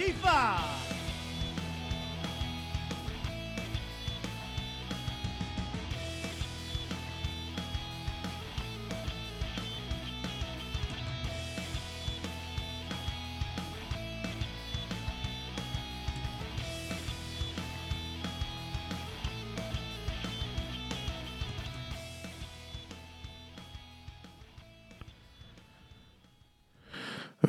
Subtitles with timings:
[0.00, 0.69] Kifa.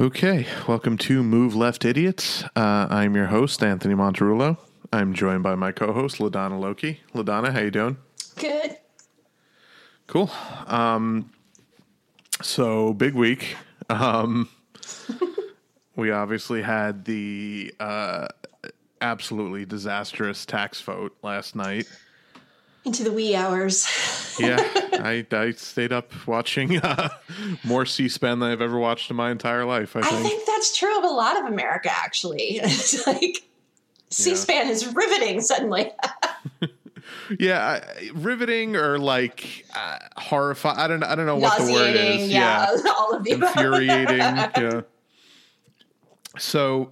[0.01, 2.43] Okay, welcome to Move Left Idiots.
[2.55, 4.57] Uh, I'm your host, Anthony Monterulo.
[4.91, 7.01] I'm joined by my co-host, LaDonna Loki.
[7.13, 7.97] LaDonna, how you doing?
[8.35, 8.77] Good.
[10.07, 10.31] Cool.
[10.65, 11.29] Um,
[12.41, 13.55] so big week.
[13.91, 14.49] Um,
[15.95, 18.27] we obviously had the uh,
[19.01, 21.85] absolutely disastrous tax vote last night.
[22.85, 23.87] Into the wee hours.
[24.39, 24.57] Yeah,
[25.01, 27.09] I, I stayed up watching uh,
[27.63, 29.95] more C-SPAN than I've ever watched in my entire life.
[29.95, 30.23] I I think.
[30.27, 32.59] think that's true of a lot of America, actually.
[32.63, 33.43] It's like
[34.09, 35.91] C-SPAN is riveting suddenly.
[37.39, 40.77] Yeah, I- riveting or like uh, horrifying.
[40.77, 41.03] I don't.
[41.03, 42.29] I don't know what the word is.
[42.29, 44.17] yeah, all of the infuriating.
[44.17, 44.81] yeah.
[46.37, 46.91] So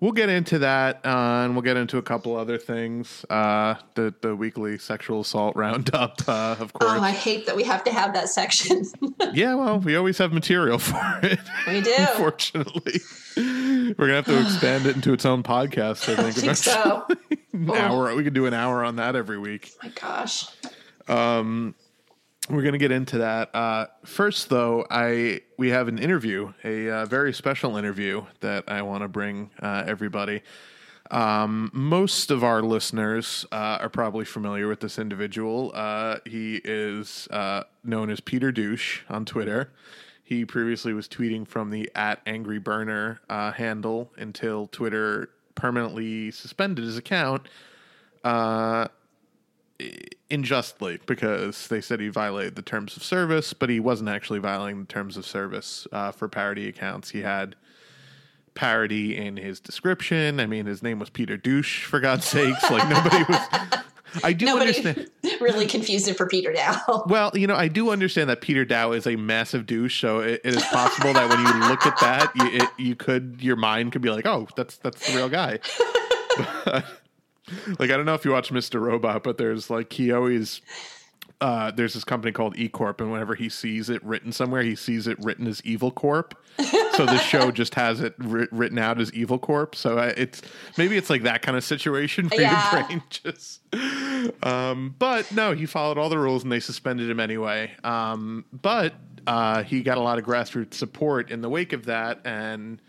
[0.00, 3.24] we'll get into that, uh, and we'll get into a couple other things.
[3.30, 6.92] Uh, the the weekly sexual assault roundup, uh, of course.
[6.92, 8.84] Oh, I hate that we have to have that section.
[9.32, 11.38] yeah, well, we always have material for it.
[11.66, 11.94] we do.
[11.98, 13.00] Unfortunately,
[13.36, 16.08] we're gonna have to expand it into its own podcast.
[16.12, 16.38] I think.
[16.38, 17.06] I think so.
[17.52, 17.74] An Oh.
[17.74, 18.14] hour.
[18.14, 19.72] We could do an hour on that every week.
[19.82, 20.46] my gosh.
[22.50, 23.54] We're gonna get into that.
[23.54, 28.80] Uh, first, though, I we have an interview, a uh, very special interview that I
[28.80, 30.42] want to bring uh, everybody.
[31.10, 35.72] Um, most of our listeners uh, are probably familiar with this individual.
[35.74, 39.70] Uh, he is uh, known as Peter Douche on Twitter.
[40.24, 46.84] He previously was tweeting from the at Angry Burner uh, handle until Twitter permanently suspended
[46.84, 47.46] his account
[50.30, 54.80] unjustly because they said he violated the terms of service, but he wasn't actually violating
[54.80, 57.10] the terms of service uh, for parody accounts.
[57.10, 57.56] He had
[58.54, 60.40] parody in his description.
[60.40, 62.70] I mean, his name was Peter Douche, for God's sakes.
[62.70, 63.40] Like, nobody was.
[64.24, 65.10] I do Nobody understand.
[65.40, 67.06] really confused it for Peter Daou.
[67.08, 70.40] Well, you know, I do understand that Peter Daou is a massive douche, so it,
[70.44, 73.92] it is possible that when you look at that, you, it, you could your mind
[73.92, 75.58] could be like, "Oh, that's that's the real guy."
[76.64, 76.84] But,
[77.78, 78.80] like I don't know if you watch Mr.
[78.80, 80.60] Robot, but there's like he always
[81.40, 84.74] uh, there's this company called E Corp, and whenever he sees it written somewhere, he
[84.74, 86.34] sees it written as Evil Corp.
[86.96, 89.76] so the show just has it writ- written out as Evil Corp.
[89.76, 90.42] So uh, it's
[90.76, 92.78] maybe it's like that kind of situation where Yeah.
[92.78, 93.60] your brain just.
[94.42, 97.70] Um, but no, he followed all the rules, and they suspended him anyway.
[97.84, 98.94] Um, but
[99.28, 102.80] uh, he got a lot of grassroots support in the wake of that, and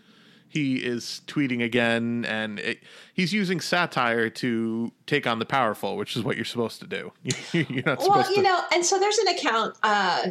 [0.50, 2.80] he is tweeting again, and it,
[3.14, 7.12] he's using satire to take on the powerful, which is what you're supposed to do.
[7.52, 8.42] you're not supposed to Well, you to.
[8.42, 10.30] know, and so there's an account uh,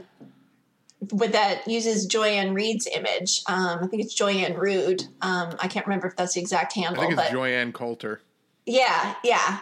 [1.13, 3.41] with that uses Joy-Ann Reid's image.
[3.47, 5.03] Um, I think it's Joyanne Rude.
[5.21, 8.21] Um, I can't remember if that's the exact handle I think it's but Joyanne Coulter.
[8.65, 9.59] yeah, yeah.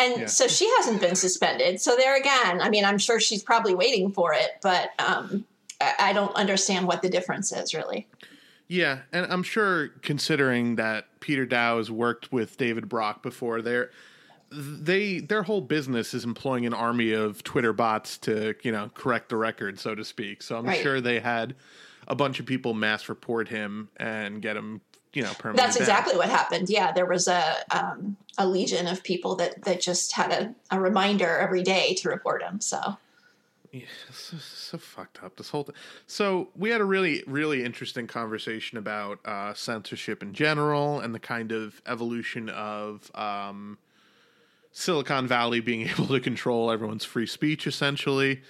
[0.00, 0.26] And Yeah.
[0.26, 1.80] so she hasn't been suspended.
[1.82, 5.44] So there again, I mean, I'm sure she's probably waiting for it, but um,
[5.80, 8.06] I, I don't understand what the difference is really.
[8.68, 13.90] Yeah, and I'm sure considering that Peter Daou has worked with David Brock before, they're
[14.50, 19.28] they their whole business is employing an army of Twitter bots to you know correct
[19.30, 20.42] the record, so to speak.
[20.42, 20.82] So I'm Right.
[20.82, 21.54] sure they had
[22.06, 24.80] a bunch of people mass report him and get him
[25.14, 25.64] you know permanently.
[25.66, 25.88] That's banned.
[25.88, 26.68] exactly what happened.
[26.70, 30.80] Yeah, there was a um, a legion of people that that just had a, a
[30.80, 32.60] reminder every day to report him.
[32.60, 32.96] So
[33.72, 35.74] Yeah, so, so fucked up this whole thing.
[36.06, 41.18] So we had a really, really interesting conversation about uh, censorship in general and the
[41.18, 43.76] kind of evolution of um,
[44.72, 48.40] Silicon Valley being able to control everyone's free speech, essentially.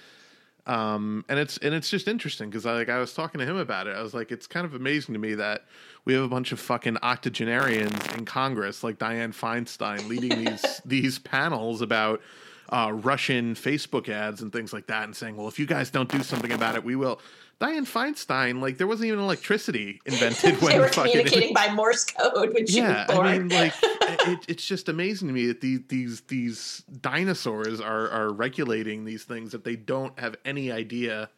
[0.65, 3.57] Um, and it's and it's just interesting because I like I was talking to him
[3.57, 3.95] about it.
[3.95, 5.65] I was like, it's kind of amazing to me that
[6.05, 11.19] we have a bunch of fucking octogenarians in Congress, like Dianne Feinstein, leading these these
[11.19, 12.21] panels about
[12.69, 16.09] uh, Russian Facebook ads and things like that, and saying, "Well, if you guys don't
[16.09, 17.19] do something about it, we will."
[17.59, 22.05] Dianne Feinstein, like there wasn't even electricity invented when they were fucking communicating by Morse
[22.05, 23.27] code when she yeah, was born.
[23.27, 28.09] I mean, like it, it's just amazing to me that these these these dinosaurs are
[28.09, 31.29] are regulating these things that they don't have any idea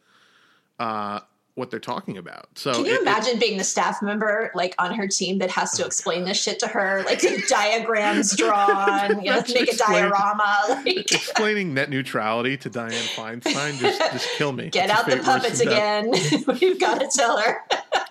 [0.78, 1.20] uh,
[1.54, 2.46] what they're talking about.
[2.54, 5.50] So Can you it- it- imagine being the staff member like on her team that
[5.50, 10.56] has to explain this shit to her, like diagrams drawn, you know, make a diorama,
[10.86, 14.70] like explaining net neutrality to Dianne Feinstein just just kill me.
[14.70, 16.10] get It's out the puppets again.
[16.60, 17.58] We've got to tell her.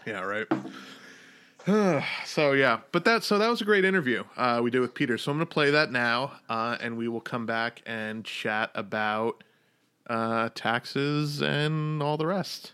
[0.05, 0.47] Yeah, right.
[2.25, 5.17] so yeah, but that so that was a great interview uh, we did with Peter.
[5.17, 8.71] So I'm going to play that now, uh, and we will come back and chat
[8.75, 9.44] about
[10.07, 12.73] uh, taxes and all the rest.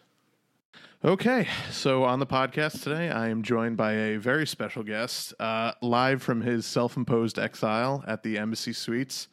[1.08, 5.72] Okay, so on the podcast today, I am joined by a very special guest, uh,
[5.82, 9.30] live from his self-imposed exile at the Embassy Suites.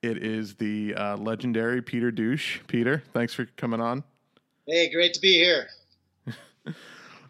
[0.00, 2.60] It is the uh, legendary Peter Douche.
[2.66, 4.04] Peter, thanks for coming on.
[4.66, 5.68] Hey, great to be here.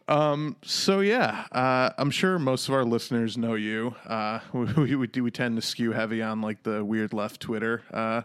[0.09, 3.95] Um, so yeah, uh, I'm sure most of our listeners know you.
[4.05, 8.23] Uh, we, we, we tend to skew heavy on like the weird left Twitter uh,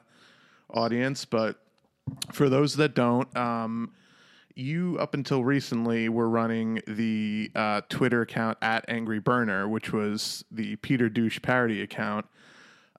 [0.72, 1.62] audience, but
[2.34, 3.92] for those that don't, um,
[4.58, 10.44] you up until recently were running the uh, Twitter account at Angry Burner, which was
[10.52, 12.26] the Peter Douche parody account,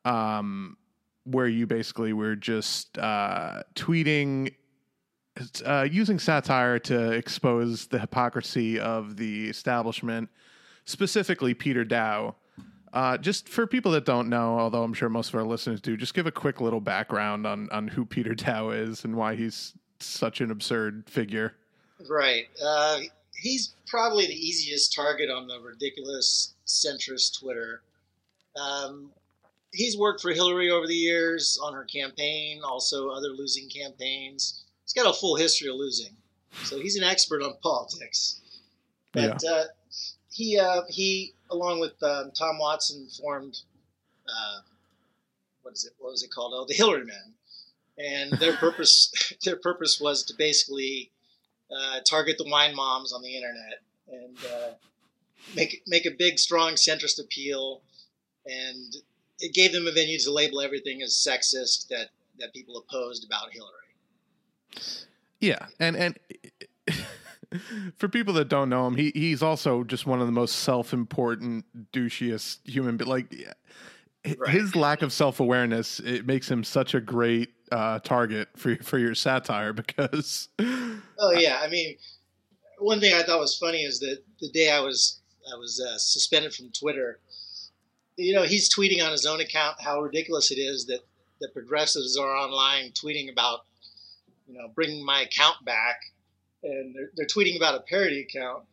[0.05, 0.77] um,
[1.25, 4.55] where you basically were just uh, tweeting
[5.65, 10.29] uh, using satire to expose the hypocrisy of the establishment,
[10.85, 12.35] specifically Peter Daou.
[12.93, 15.97] Uh, just for people that don't know, although I'm sure most of our listeners do,
[15.97, 19.75] just give a quick little background on on who Peter Daou is and why he's
[20.01, 21.55] such an absurd figure.
[22.09, 22.49] Right.
[22.63, 23.01] Uh,
[23.35, 27.83] he's probably the easiest target on the ridiculous centrist Twitter.
[28.61, 29.11] Um,
[29.73, 35.03] he's worked for Hillary over the years on her campaign, also other losing campaigns he's
[35.03, 36.15] got a full history of losing,
[36.65, 38.41] so he's an expert on politics.
[39.13, 39.51] But yeah.
[39.51, 39.65] uh,
[40.31, 43.59] he uh, he along with um, Tom Watson formed
[44.27, 44.61] uh,
[45.63, 45.93] what is it?
[45.99, 46.53] What was it called?
[46.55, 47.35] Oh, the Hillary Men,
[47.99, 51.11] and their purpose their purpose was to basically
[51.71, 54.71] uh, target the wine moms on the internet and uh,
[55.55, 57.83] make make a big strong centrist appeal,
[58.47, 58.97] and
[59.39, 62.09] it gave them a venue to label everything as sexist that
[62.39, 63.75] that people opposed about Hillary.
[65.41, 66.19] Yeah, and and
[67.97, 71.65] for people that don't know him, he he's also just one of the most self-important,
[71.93, 72.97] douchiest human.
[72.97, 73.35] But like
[74.39, 74.51] right.
[74.51, 79.15] his lack of self-awareness, it makes him such a great uh, target for for your
[79.15, 80.49] satire because.
[80.59, 81.97] Oh yeah, I mean,
[82.79, 85.21] one thing I thought was funny is that the day I was
[85.53, 87.21] I was uh, suspended from Twitter,
[88.17, 91.01] you know, he's tweeting on his own account how ridiculous it is that
[91.41, 93.61] the progressives are online tweeting about
[94.49, 96.01] you know, bringing my account back,
[96.63, 98.65] and they're, they're tweeting about a parody account.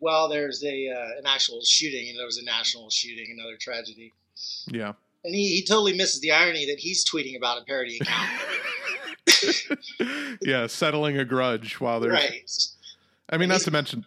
[0.00, 4.12] Well, there's a uh, an actual shooting, and there was a national shooting, another tragedy.
[4.66, 4.92] Yeah,
[5.24, 8.30] and he, he totally misses the irony that he's tweeting about a parody account.
[10.42, 12.50] yeah, settling a grudge while they're right.
[13.30, 14.04] I mean, and not to mention.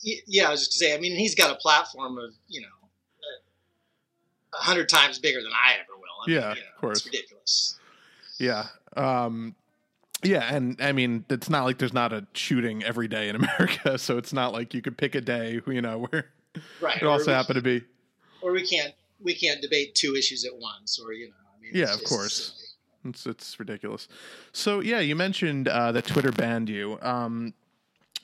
[0.00, 0.94] Yeah, I was just to say.
[0.94, 2.66] I mean, he's got a platform of you know,
[4.52, 6.02] a hundred times bigger than I ever will.
[6.26, 7.78] I yeah, mean, you know, of course, it's ridiculous.
[8.38, 8.66] Yeah,
[8.96, 9.54] um,
[10.22, 13.98] yeah, and I mean, it's not like there's not a shooting every day in America,
[13.98, 16.26] so it's not like you could pick a day, you know, where
[16.80, 17.00] right.
[17.00, 17.84] it also happened to be.
[18.42, 21.72] Or we can't we can't debate two issues at once, or you know, I mean,
[21.74, 22.76] yeah, of course.
[23.04, 24.08] It's it's ridiculous.
[24.52, 26.98] So yeah, you mentioned uh, that Twitter banned you.
[27.02, 27.54] Um,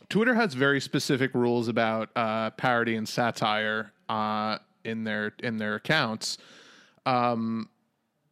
[0.08, 5.74] Twitter has very specific rules about uh, parody and satire uh, in their in their
[5.74, 6.38] accounts.
[7.06, 7.68] Um,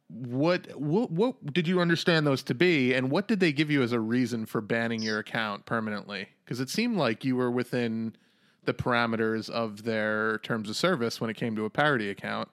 [0.09, 3.83] what what what did you understand those to be and what did they give you
[3.83, 8.15] as a reason for banning your account permanently because it seemed like you were within
[8.63, 12.47] the parameters of their terms of service when it came to a parody account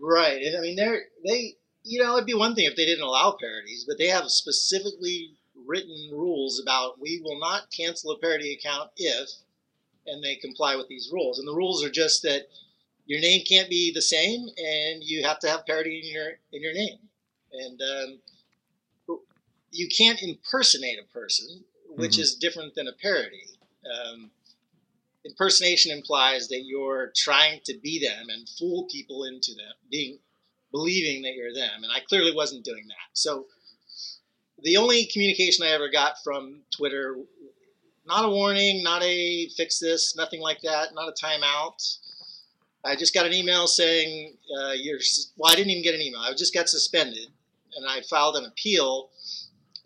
[0.00, 3.04] right and i mean they're they you know it'd be one thing if they didn't
[3.04, 5.34] allow parodies but they have specifically
[5.66, 9.28] written rules about we will not cancel a parody account if
[10.06, 12.46] and they comply with these rules and the rules are just that
[13.10, 16.62] your name can't be the same, and you have to have parody in your in
[16.62, 16.96] your name.
[17.52, 19.18] And um,
[19.72, 22.22] you can't impersonate a person, which mm-hmm.
[22.22, 23.42] is different than a parody.
[23.84, 24.30] Um,
[25.24, 30.18] impersonation implies that you're trying to be them and fool people into them being
[30.72, 33.08] believing that you're them, and I clearly wasn't doing that.
[33.12, 33.46] So
[34.62, 37.16] the only communication I ever got from Twitter,
[38.06, 41.98] not a warning, not a fix this, nothing like that, not a timeout.
[42.84, 45.00] I just got an email saying uh, you're.
[45.36, 46.20] Well, I didn't even get an email.
[46.20, 47.28] I just got suspended,
[47.76, 49.10] and I filed an appeal.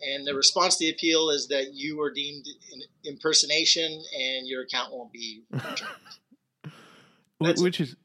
[0.01, 4.63] And the response to the appeal is that you were deemed an impersonation, and your
[4.63, 5.89] account won't be returned.
[7.39, 7.95] Which is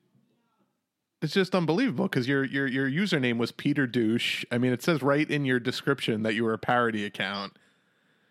[1.22, 4.44] it's just unbelievable because your your your username was Peter Douche.
[4.50, 7.54] I mean, it says right in your description that you were a parody account.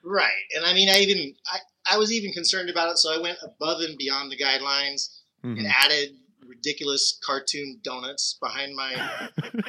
[0.03, 1.59] Right, and I mean, I even I,
[1.93, 5.57] I was even concerned about it, so I went above and beyond the guidelines mm-hmm.
[5.57, 6.15] and added
[6.47, 8.95] ridiculous cartoon donuts behind my,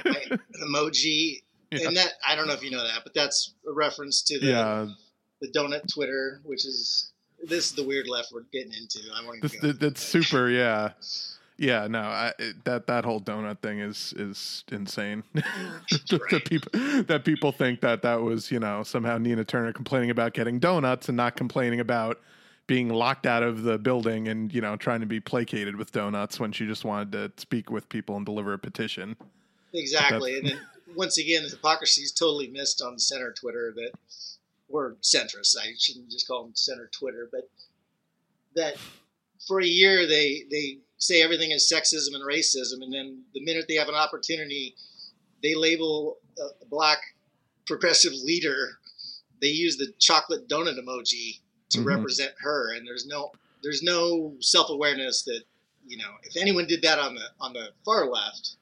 [0.05, 1.43] my emoji.
[1.71, 1.89] Yeah.
[1.89, 4.47] And that I don't know if you know that, but that's a reference to the
[4.47, 4.87] yeah.
[5.41, 7.13] the donut Twitter, which is
[7.43, 9.01] this is the weird left we're getting into.
[9.15, 10.51] I want This, that, that's super.
[10.51, 10.91] Yeah,
[11.59, 11.87] yeah.
[11.87, 12.33] No, I,
[12.65, 15.23] that that whole donut thing is is insane.
[15.35, 20.35] that people that people think that that was you know somehow Nina Turner complaining about
[20.35, 22.21] getting donuts and not complaining about
[22.67, 26.41] being locked out of the building and you know trying to be placated with donuts
[26.41, 29.17] when she just wanted to speak with people and deliver a petition.
[29.73, 30.39] Exactly.
[30.39, 30.61] And then
[30.95, 33.93] once again, the hypocrisy is totally missed on center Twitter that,
[34.69, 35.57] or centrist.
[35.61, 37.49] I shouldn't just call them center Twitter, but
[38.55, 38.77] that
[39.47, 43.67] for a year they they say everything is sexism and racism, and then the minute
[43.69, 44.75] they have an opportunity,
[45.43, 46.99] they label a, black
[47.67, 48.79] progressive leader.
[49.41, 51.87] They use the chocolate donut emoji to Mhm.
[51.87, 53.33] represent her, and there's no
[53.63, 55.43] there's no self awareness that
[55.87, 58.57] you know if anyone did that on the on the far left,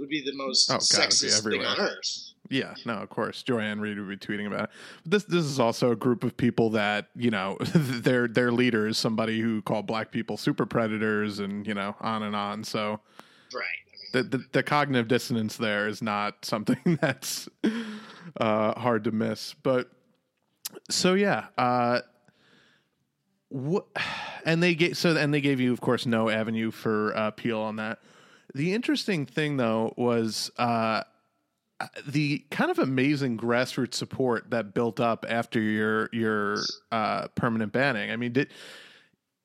[0.00, 2.32] it would be the most Oh, God, sexist thing on earth.
[2.48, 3.42] Yeah, no, of course.
[3.42, 4.70] Joy-Ann Reid would be tweeting about it.
[5.02, 8.86] But this this is also a group of people that you know their their leader
[8.86, 12.64] is somebody who called black people super predators and you know on and on.
[12.64, 13.00] So
[13.54, 13.64] Right.
[14.14, 17.48] I mean, the the, the cognitive dissonance there is not something that's
[18.40, 19.54] uh, hard to miss.
[19.62, 19.90] But
[20.88, 22.00] so yeah, uh,
[23.50, 23.86] what?
[24.46, 27.60] And they gave so and they gave you, of course, no avenue for uh, appeal
[27.60, 27.98] on that.
[28.54, 30.50] The interesting thing though was.
[30.56, 31.02] Uh,
[32.06, 36.58] the kind of amazing grassroots support that built up after your your
[36.92, 38.10] uh, permanent banning.
[38.10, 38.48] I mean, did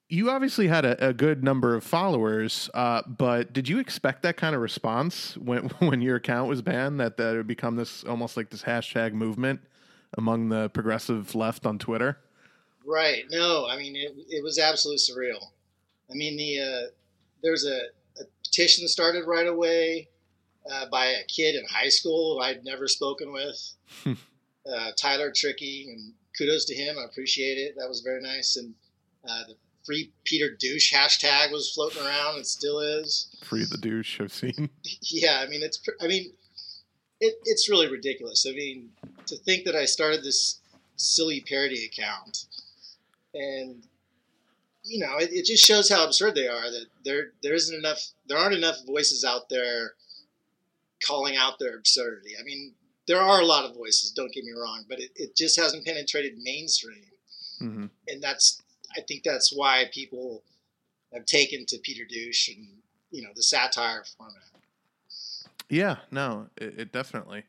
[0.09, 4.37] you obviously had a, a good number of followers, uh, but did you expect that
[4.37, 6.99] kind of response when when your account was banned?
[6.99, 9.61] That that it would become this almost like this hashtag movement
[10.17, 12.17] among the progressive left on Twitter?
[12.85, 13.23] right.
[13.31, 15.43] No, I mean it, it was absolutely surreal.
[16.09, 16.89] I mean the uh,
[17.41, 18.04] there's a, a
[18.55, 20.09] petition started right away
[20.71, 23.73] uh, by a kid in high school who I'd never spoken with,
[24.05, 26.95] uh, Tyler Tricky, and kudos to him.
[26.99, 27.75] I appreciate it.
[27.77, 28.55] That was very nice.
[28.55, 28.73] And
[29.27, 33.35] uh, the free Peter douche hashtag was floating around It still is.
[33.43, 34.69] Free the douche I've seen.
[35.01, 36.31] yeah, I mean it's I mean
[37.19, 38.45] it, it's really ridiculous.
[38.49, 38.89] I mean
[39.27, 40.59] to think that I started this
[40.95, 42.45] silly parody account
[43.33, 43.83] and
[44.85, 47.99] you know it, it just shows how absurd they are that there there isn't enough
[48.27, 49.93] there aren't enough voices out there
[51.05, 52.31] calling out their absurdity.
[52.39, 52.73] I mean
[53.07, 55.85] there are a lot of voices, don't get me wrong, but it, it just hasn't
[55.85, 57.05] penetrated mainstream
[57.59, 58.61] hmm and that's
[58.97, 60.43] I think that's why people
[61.13, 62.67] have taken to Peter Douche and
[63.11, 64.41] you know the satire format.
[65.69, 67.43] Yeah, no, it, it definitely.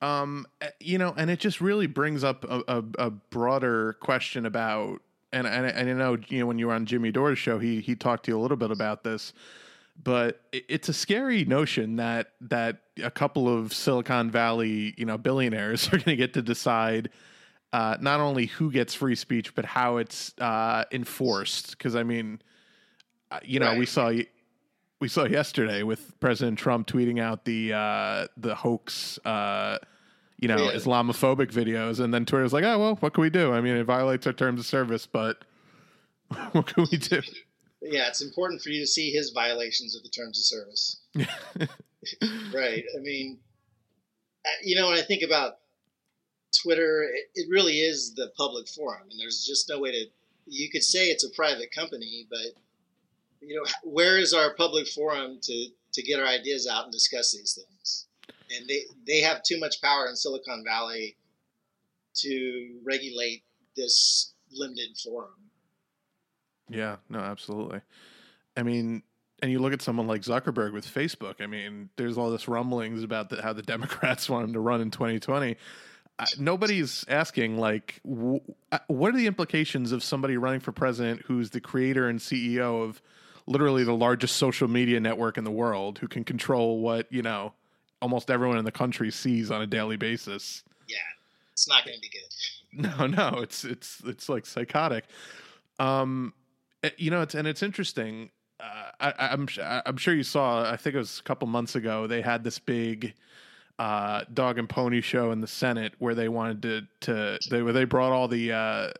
[0.00, 4.46] Um, eh, you know, and it just really brings up a, a, a broader question
[4.46, 5.00] about,
[5.32, 7.58] and and I, and I know you know when you were on Jimmy Dore's show,
[7.58, 9.32] he he talked to you a little bit about this,
[10.02, 15.86] but it's a scary notion that that a couple of Silicon Valley you know billionaires
[15.92, 17.10] are going to get to decide.
[17.72, 21.70] Uh, not only who gets free speech, but how it's uh, enforced.
[21.70, 22.42] Because I mean,
[23.30, 24.12] uh, you know, we saw
[25.02, 29.78] we saw yesterday with President Trump tweeting out the uh, the hoax, uh,
[30.42, 30.72] you know, Yeah.
[30.76, 33.52] Islamophobic videos, and then Twitter's like, oh well, what can we do?
[33.52, 35.44] I mean, it violates our terms of service, but
[36.52, 37.22] what can we do?
[37.80, 41.00] Yeah, it's important for you to see his violations of the terms of service.
[42.54, 42.84] right.
[42.96, 43.38] I mean,
[44.44, 45.58] uh, you know, when I think about
[46.62, 50.06] Twitter, it, it really is the public forum, and there's just no way to.
[50.46, 52.60] You could say it's a private company, but
[53.40, 57.32] you know, where is our public forum to to get our ideas out and discuss
[57.32, 58.06] these things?
[58.56, 61.16] And they they have too much power in Silicon Valley
[62.16, 63.44] to regulate
[63.76, 65.50] this limited forum.
[66.68, 67.80] Yeah, no, absolutely.
[68.56, 69.02] I mean,
[69.42, 71.40] and you look at someone like Zuckerberg with Facebook.
[71.40, 74.80] I mean, there's all this rumblings about the, how the Democrats want him to run
[74.80, 75.56] in 2020.
[76.18, 78.00] Uh, nobody's asking like,
[78.70, 82.84] uh, what are the implications of somebody running for president who's the creator and CEO
[82.84, 83.02] of
[83.46, 87.54] literally the largest social media network in the world, who can control what you know
[88.02, 90.64] almost everyone in the country sees on a daily basis?
[90.88, 90.96] Yeah,
[91.52, 92.20] it's not going to be good.
[92.74, 95.04] No, no, it's it's it's like psychotic.
[95.78, 96.32] Um,
[96.82, 98.30] eh, you know, it's and it's interesting.
[98.58, 99.46] Uh, I, I'm
[99.84, 100.70] I'm sure you saw.
[100.70, 102.06] I think it was a couple months ago.
[102.06, 103.12] They had this big
[103.78, 107.74] uh, dog and pony show in the Senate where they wanted to to they where
[107.74, 108.90] they brought all the uh,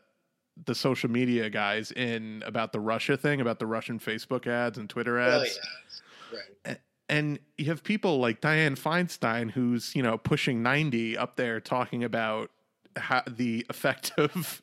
[0.67, 4.87] the social media guys in about the Russia thing, about the Russian Facebook ads and
[4.87, 5.59] Twitter Oh ads
[6.31, 6.47] yeah, right.
[6.65, 6.77] and
[7.09, 12.49] you have people like Dianne Feinstein, who's you know pushing ninety, up there talking about
[12.95, 14.61] how, the effect of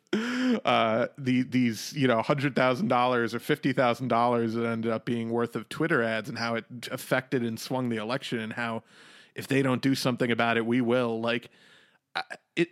[0.64, 5.04] uh, the these you know hundred thousand dollars or fifty thousand dollars that ended up
[5.04, 8.82] being worth of Twitter ads, and how it affected and swung the election, and how
[9.34, 11.20] if they don't do something about it, we will.
[11.20, 11.50] Like
[12.56, 12.68] it,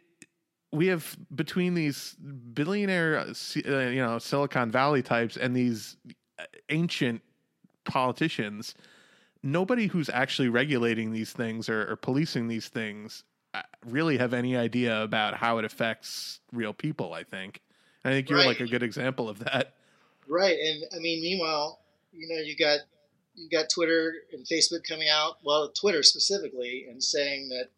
[0.72, 3.34] we have between these billionaire, uh,
[3.66, 5.96] uh, you know, Silicon Valley types and these
[6.38, 7.22] uh, ancient
[7.84, 8.75] politicians,
[9.42, 14.57] nobody who's actually regulating these things or, or policing these things uh, really have any
[14.57, 17.14] idea about how it affects real people.
[17.14, 17.61] I think.
[18.04, 19.75] I think you're like a good example of that.
[20.28, 21.80] Right, and I mean, meanwhile,
[22.12, 22.80] you know, you got
[23.35, 25.38] you got Twitter and Facebook coming out.
[25.45, 27.68] Well, Twitter specifically, and saying that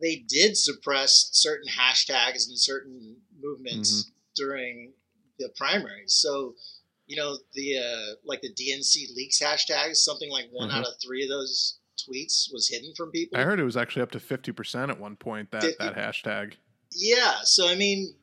[0.00, 4.92] they did suppress certain hashtags and certain movements during
[5.38, 6.12] the primaries.
[6.12, 6.54] So,
[7.06, 10.74] you know, the uh, like the DNC leaks hashtag, something like one Mhm.
[10.74, 13.38] out of three of those tweets was hidden from people.
[13.38, 15.50] I heard it was actually up to fifty percent at one point.
[15.50, 15.76] That 50?
[15.80, 16.54] that hashtag.
[16.92, 18.14] Yeah, so I mean,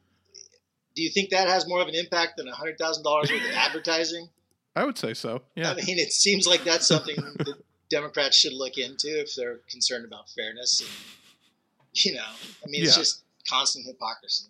[0.95, 3.51] do you think that has more of an impact than hundred thousand dollars worth of
[3.53, 4.29] advertising?
[4.75, 5.41] I would say so.
[5.55, 5.71] Yeah.
[5.71, 7.55] I mean, it seems like that's something that
[7.89, 10.79] Democrats should look into if they're concerned about fairness.
[10.81, 10.89] And,
[11.93, 12.23] you know,
[12.63, 13.01] I mean, it's Yeah.
[13.03, 14.45] just constant hypocrisy.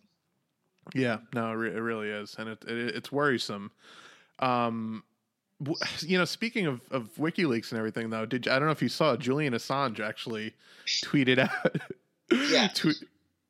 [0.94, 3.72] Yeah, no, it really is, and it, it it's worrisome.
[4.40, 5.04] Um,
[6.00, 8.82] you know, speaking of, of WikiLeaks and everything, though, did you, I don't know if
[8.82, 10.54] you saw Julian Assange actually
[11.04, 11.78] tweeted out.
[12.32, 12.68] Yeah.
[12.76, 12.98] Tweet,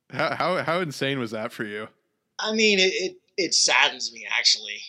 [0.09, 1.89] how, how how insane was that for you?
[2.39, 4.79] I mean, it, it, it saddens me, actually.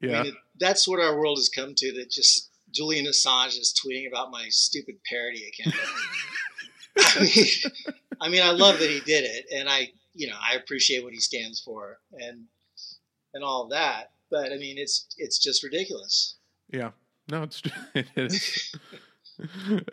[0.00, 3.58] Yeah, I mean, it, that's what our world has come to, that just Julian Assange
[3.58, 5.76] is tweeting about my stupid parody account.
[6.98, 10.54] I mean, I mean, I love that he did it, and I, you know, I
[10.54, 12.44] appreciate what he stands for, and
[13.34, 14.12] and all of that.
[14.30, 16.36] But I mean, it's it's just ridiculous.
[16.72, 16.90] yeah.
[17.30, 17.62] No, it's
[17.94, 18.74] it is.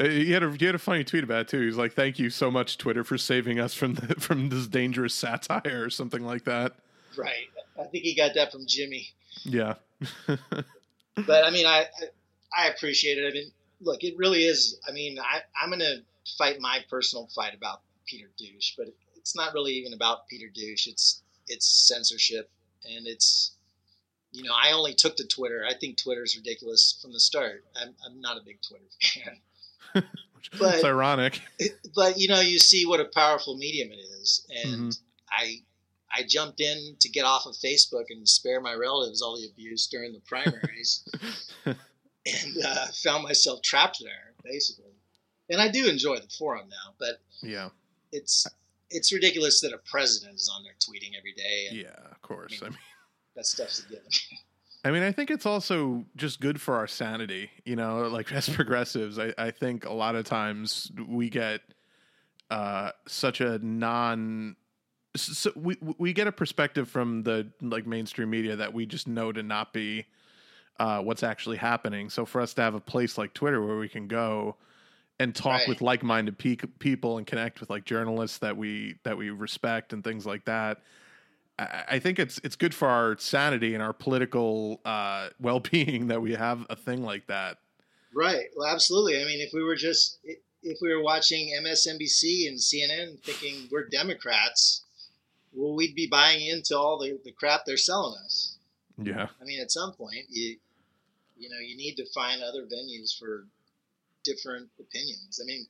[0.01, 1.61] He had a he had a funny tweet about it too.
[1.61, 5.13] He's like, "Thank you so much, Twitter, for saving us from the, from this dangerous
[5.13, 6.73] satire or something like that."
[7.15, 7.47] Right.
[7.79, 9.07] I think he got that from Jimmy.
[9.45, 9.75] Yeah,
[10.27, 11.85] But I mean, I
[12.55, 13.27] I, appreciate it.
[13.29, 14.79] I mean, look, it really is.
[14.87, 15.97] I mean, I, I'm going to
[16.37, 20.87] fight my personal fight about Peter Douche, but it's not really even about Peter Douche.
[20.87, 22.49] It's it's censorship,
[22.83, 23.53] and it's
[24.37, 25.65] you know, I only took to Twitter.
[25.67, 27.63] I think Twitter's ridiculous from the start.
[27.81, 28.83] I'm I'm not a big Twitter
[29.93, 30.03] fan.
[30.59, 31.41] But- it's ironic.
[31.95, 34.99] but you know, you see what a powerful medium it is, and Mhm.
[35.29, 35.61] I
[36.09, 39.87] I jumped in to get off of Facebook and spare my relatives all the abuse
[39.87, 41.03] during the primaries,
[41.65, 41.77] and
[42.65, 44.85] uh, found myself trapped there basically.
[45.49, 47.69] And I do enjoy the forum now, but yeah,
[48.13, 48.47] it's
[48.89, 52.61] it's ridiculous that a president is on there tweeting every day, and yeah, of course.
[52.61, 52.77] I mean.
[53.37, 54.03] That stuff's a given.
[54.83, 57.49] I mean, I think it's also just good for our sanity.
[57.63, 61.61] You know, like as progressives, I, I think a lot of times we get
[62.49, 64.57] uh, such a non.
[65.15, 69.31] So we we get a perspective from the like mainstream media that we just know
[69.31, 70.05] to not be
[70.79, 72.09] uh, what's actually happening.
[72.09, 74.57] So for us to have a place like Twitter where we can go
[75.19, 75.67] and talk Right.
[75.67, 80.03] with like-minded pe- people and connect with like journalists that we that we respect and
[80.03, 80.81] things like that.
[81.59, 86.21] I think it's it's good for our sanity and our political uh, well being that
[86.21, 87.57] we have a thing like that.
[88.13, 88.45] Right.
[88.55, 89.21] Well, absolutely.
[89.21, 90.19] I mean, if we were just
[90.63, 94.83] if we were watching MSNBC and CNN thinking we're Democrats,
[95.53, 98.57] well, we'd be buying into all the, the crap they're selling us.
[99.01, 100.57] Yeah, I mean, at some point, you
[101.37, 103.45] you know, you need to find other venues for
[104.23, 105.39] different opinions.
[105.41, 105.67] I mean,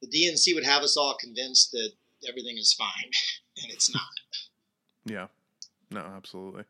[0.00, 1.90] the DNC would have us all convinced that
[2.28, 3.10] everything is fine,
[3.62, 4.02] and it's not.
[5.06, 5.28] Yeah,
[5.90, 6.64] no, absolutely.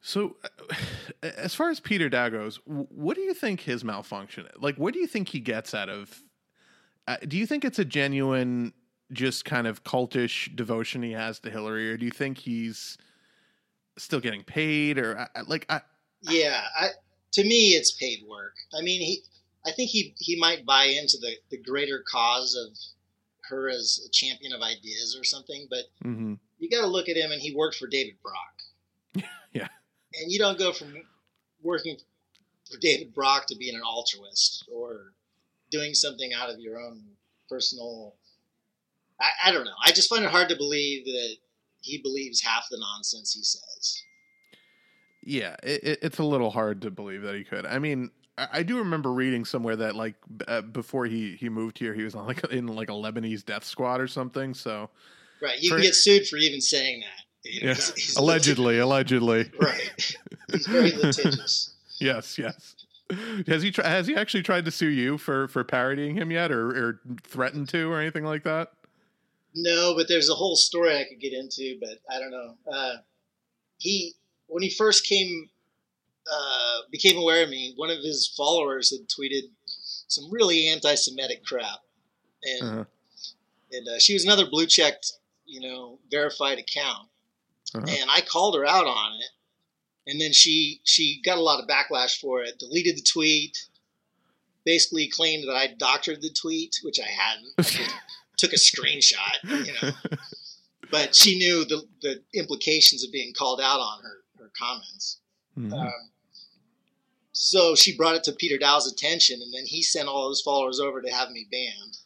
[0.00, 0.36] So,
[1.22, 4.52] as far as Peter Daou goes, what do you think his malfunction is?
[4.62, 6.22] Like, what do you think he gets out of?
[7.06, 8.72] Uh, do you think it's a genuine,
[9.12, 12.96] just kind of cultish devotion he has to Hillary, or do you think he's
[13.98, 15.80] still getting paid, or uh, like, I,
[16.22, 16.88] Yeah, I,
[17.32, 18.54] to me, it's paid work.
[18.78, 19.22] I mean, he,
[19.66, 22.76] I think he he might buy into the the greater cause of
[23.48, 26.38] her as a champion of ideas or something, but mhm.
[26.60, 29.24] You got to look at him, and he worked for David Brock.
[29.52, 29.66] Yeah.
[30.14, 30.94] And you don't go from
[31.60, 31.96] working
[32.70, 35.12] for David Brock to being an altruist or
[35.72, 37.02] doing something out of your own
[37.48, 38.14] personal.
[39.20, 39.74] I, I don't know.
[39.84, 41.36] I just find it hard to believe that
[41.80, 44.02] he believes half the nonsense he says.
[45.22, 47.66] Yeah, it, it, it's a little hard to believe that he could.
[47.66, 50.14] I mean, I, I do remember reading somewhere that like
[50.48, 53.64] uh, before he he moved here, he was on like in like a Lebanese death
[53.64, 54.54] squad or something.
[54.54, 54.90] So
[55.42, 55.58] Right.
[55.60, 57.50] You For- can get sued for even saying that.
[57.50, 60.16] You know, yeah, he's- he's allegedly, allegedly, right.
[60.52, 61.74] He's very litigious.
[62.00, 62.74] yes, yes.
[63.48, 66.52] Has he tr- has he actually tried to sue you for for parodying him yet,
[66.52, 68.68] or or threatened to, or anything like that?
[69.54, 72.54] No, but there's a whole story I could get into, but I don't know.
[72.72, 72.96] Uh,
[73.78, 74.14] he
[74.46, 75.48] when he first came
[76.30, 81.80] uh, became aware of me, one of his followers had tweeted some really anti-Semitic crap,
[82.44, 82.84] and Uh-huh.
[83.72, 85.14] and uh, she was another blue checked
[85.50, 87.08] you know, verified account,
[87.74, 87.86] Uh-huh.
[87.88, 89.30] and I called her out on it,
[90.10, 92.58] and then she she got a lot of backlash for it.
[92.58, 93.56] Deleted the tweet,
[94.64, 97.52] basically claimed that I doctored the tweet, which I hadn't.
[97.58, 97.88] I
[98.36, 99.92] took a screenshot, you know.
[100.90, 105.18] But she knew the the implications of being called out on her her comments.
[105.58, 105.72] Mhm.
[105.72, 106.10] Um,
[107.32, 110.80] so she brought it to Peter Daou's attention, and then he sent all his followers
[110.80, 111.98] over to have me banned,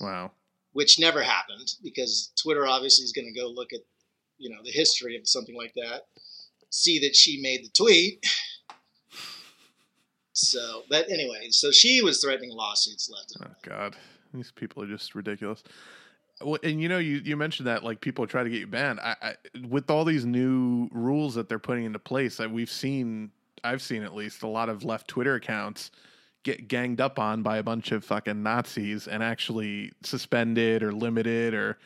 [0.00, 0.32] wow.
[0.72, 3.80] Which never happened because Twitter obviously is going to go look at,
[4.38, 6.02] you know, the history of something like that,
[6.70, 8.24] see that she made the tweet.
[10.32, 13.96] So, but anyway, so she was threatening lawsuits left and Oh God,
[14.32, 15.62] these people are just ridiculous.
[16.40, 19.00] Well, and you know, you, you mentioned that like people try to get you banned.
[19.00, 19.34] I, I
[19.68, 23.30] with all these new rules that they're putting into place, I, we've seen,
[23.62, 25.90] I've seen at least a lot of left Twitter accounts
[26.42, 31.54] get ganged up on by a bunch of fucking Nazis and actually suspended or limited
[31.54, 31.78] or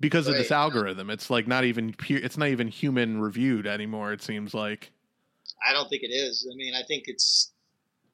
[0.00, 1.08] because of this algorithm.
[1.10, 4.12] It's like not even it's not even human reviewed anymore.
[4.12, 4.90] It seems like.
[5.66, 6.46] I don't think it is.
[6.52, 7.52] I mean, I think it's,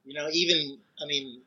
[0.04, 1.40] you know, even, I mean,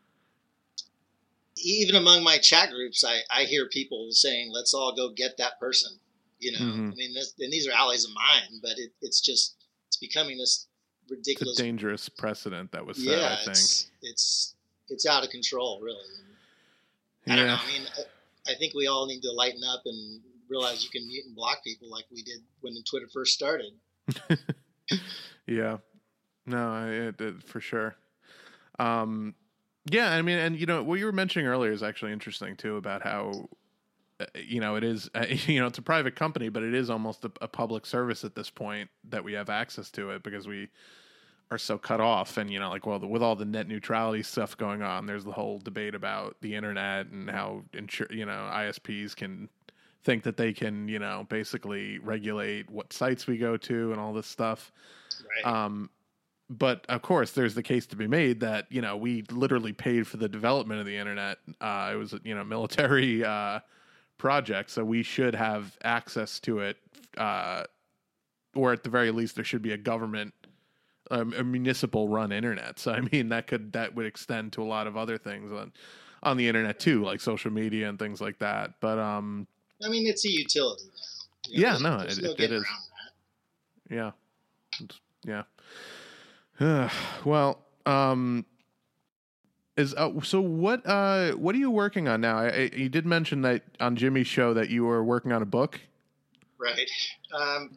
[1.56, 5.60] even among my chat groups, I, I hear people saying, let's all go get that
[5.60, 5.92] person.
[6.40, 6.92] You know, Mhm.
[6.92, 9.56] I mean, this, and these are allies of mine, but it, it's just,
[9.88, 10.68] it's becoming this
[11.26, 13.18] It's a dangerous precedent that was set.
[13.18, 13.50] yeah, I think.
[13.50, 14.56] it's, it's,
[14.90, 16.00] it's out of control, really.
[17.28, 17.58] I don't know.
[17.62, 17.88] I mean,
[18.48, 21.64] I, think we all need to lighten up and realize you can mute and block
[21.64, 23.72] people like we did when Twitter first started.
[25.48, 25.78] Yeah,
[26.46, 27.96] no, I, it, it, for sure.
[28.80, 29.36] Um,
[29.90, 32.78] yeah, I mean, and you know what you were mentioning earlier is actually interesting too
[32.78, 33.50] about how
[34.20, 35.10] uh, you know it is
[35.48, 38.36] you know it's a private company, but it is almost a, a public service at
[38.36, 40.70] this point that we have access to it because we
[41.52, 44.24] are so cut off and you know like well the, with all the net neutrality
[44.24, 48.50] stuff going on there's the whole debate about the internet and how insur- you know
[48.54, 49.48] ISPs can
[50.04, 54.14] think that they can you know basically regulate what sites we go to and all
[54.14, 54.72] this stuff
[55.46, 55.54] Right.
[55.54, 55.90] um,
[56.50, 60.06] but of course, there's the case to be made that you know we literally paid
[60.06, 61.38] for the development of the internet.
[61.62, 63.60] Uh, it was you know military uh,
[64.18, 66.78] project, so we should have access to it,
[67.18, 67.64] uh,
[68.56, 70.34] or at the very least, there should be a government,
[71.14, 72.80] um, a municipal run internet.
[72.80, 75.72] So I mean, that could that would extend to a lot of other things on
[76.24, 78.72] on the internet too, like social media and things like that.
[78.80, 79.48] But um,
[79.84, 80.84] I mean, it's a utility.
[81.50, 82.64] You Yeah, no, it- it getting is.
[82.64, 82.84] around
[83.90, 83.96] that.
[83.96, 84.12] Yeah.
[84.82, 85.00] It's-
[86.60, 86.90] Yeah.
[87.26, 88.46] well, um
[89.76, 92.38] is uh, so what uh what are you working on now?
[92.38, 95.46] I, I, you did mention that on Jimmy's show that you were working on a
[95.48, 95.80] book.
[96.60, 96.90] Right.
[97.34, 97.72] Um,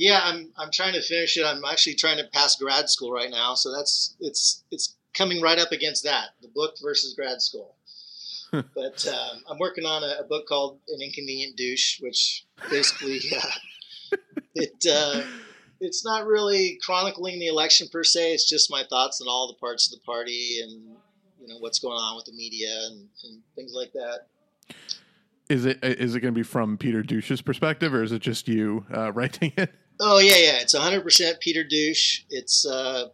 [0.00, 1.44] yeah, I'm I'm trying to finish it.
[1.44, 5.58] I'm actually trying to pass grad school right now, so that's it's it's coming right
[5.58, 7.76] up against that the book versus grad school.
[8.50, 14.16] but um, I'm working on a, a book called An Inconvenient Douche, which basically uh,
[14.54, 15.20] it uh,
[15.80, 18.32] it's not really chronicling the election per se.
[18.32, 20.96] It's just my thoughts on all the parts of the party and
[21.42, 24.28] you know what's going on with the media and, and things like that.
[25.50, 28.48] Is it is it going to be from Peter Douche's perspective or is it just
[28.48, 29.74] you uh, writing it?
[30.00, 30.58] Oh yeah, yeah.
[30.60, 32.22] It's 100% Peter Douche.
[32.30, 33.08] It's uh,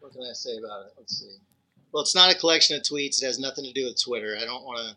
[0.00, 0.92] what can I say about it?
[0.96, 1.36] Let's see.
[1.92, 3.22] Well, it's not a collection of tweets.
[3.22, 4.36] It has nothing to do with Twitter.
[4.40, 4.96] I don't want to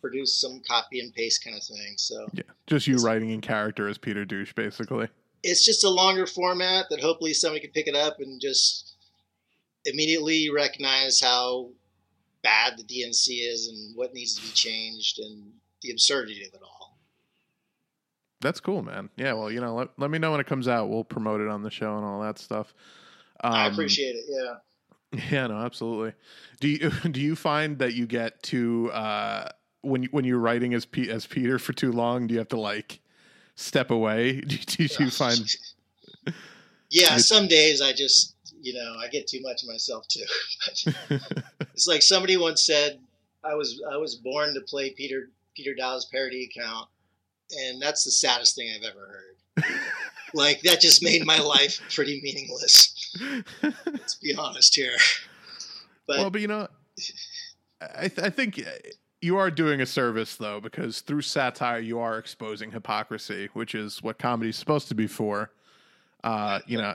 [0.00, 1.94] produce some copy and paste kind of thing.
[1.96, 5.08] So Yeah, just you writing in character as Peter Douche, basically.
[5.42, 8.92] it's just a longer format that hopefully somebody can pick it up and just
[9.86, 11.70] immediately recognize how
[12.42, 16.60] bad the DNC is and what needs to be changed and the absurdity of it
[16.62, 16.73] all.
[18.44, 19.08] That's cool, man.
[19.16, 20.90] Yeah, well, you know, let, let me know when it comes out.
[20.90, 22.74] We'll promote it on the show and all that stuff.
[23.42, 24.24] Um, I appreciate it.
[24.28, 24.54] Yeah.
[25.30, 26.12] Yeah, no, absolutely.
[26.58, 29.48] Do you do you find that you get to uh,
[29.82, 32.26] when you, when you're writing as P, as Peter for too long?
[32.26, 32.98] Do you have to like
[33.54, 34.40] step away?
[34.40, 35.38] Do, do you find?
[36.90, 40.24] yeah, some days I just, you know, I get too much of myself too.
[41.74, 42.98] It's like somebody once said,
[43.44, 46.88] I was I was born to play Peter Peter Daou's parody account,
[47.50, 49.06] and that's the saddest thing I've ever
[49.56, 49.64] heard.
[50.34, 53.16] like that just made my life pretty meaningless.
[53.86, 54.96] Let's be honest here.
[56.06, 56.68] But well, but you know,
[57.96, 58.62] I th- I think
[59.20, 64.02] you are doing a service though because through satire you are exposing hypocrisy, which is
[64.02, 65.50] what comedy is supposed to be for.
[66.22, 66.94] Uh, you know,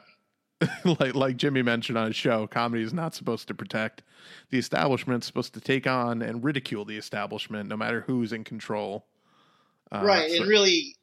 [0.99, 4.03] like like Jimmy mentioned on his show, comedy is not supposed to protect
[4.49, 8.43] the establishment; it's supposed to take on and ridicule the establishment, no matter who's in
[8.43, 9.05] control.
[9.91, 10.95] Uh, right, so- and really,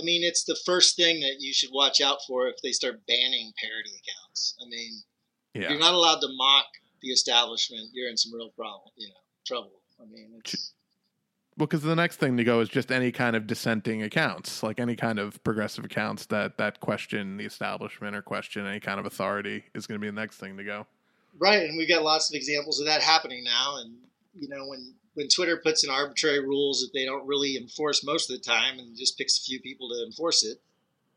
[0.00, 3.06] I mean, it's the first thing that you should watch out for if they start
[3.06, 4.54] banning parody accounts.
[4.60, 5.02] I mean,
[5.54, 6.66] yeah, you're not allowed to mock
[7.00, 7.90] the establishment.
[7.92, 9.14] You're in some real problem, you know,
[9.46, 9.80] trouble.
[10.00, 10.72] I mean, it's
[11.56, 14.80] Well, because the next thing to go is just any kind of dissenting accounts, like
[14.80, 19.06] any kind of progressive accounts that that question the establishment or question any kind of
[19.06, 20.86] authority is going to be the next thing to go.
[21.38, 23.76] Right, and we've got lots of examples of that happening now.
[23.78, 23.96] And
[24.34, 28.30] you know, when when Twitter puts in arbitrary rules that they don't really enforce most
[28.30, 30.58] of the time, and just picks a few people to enforce it,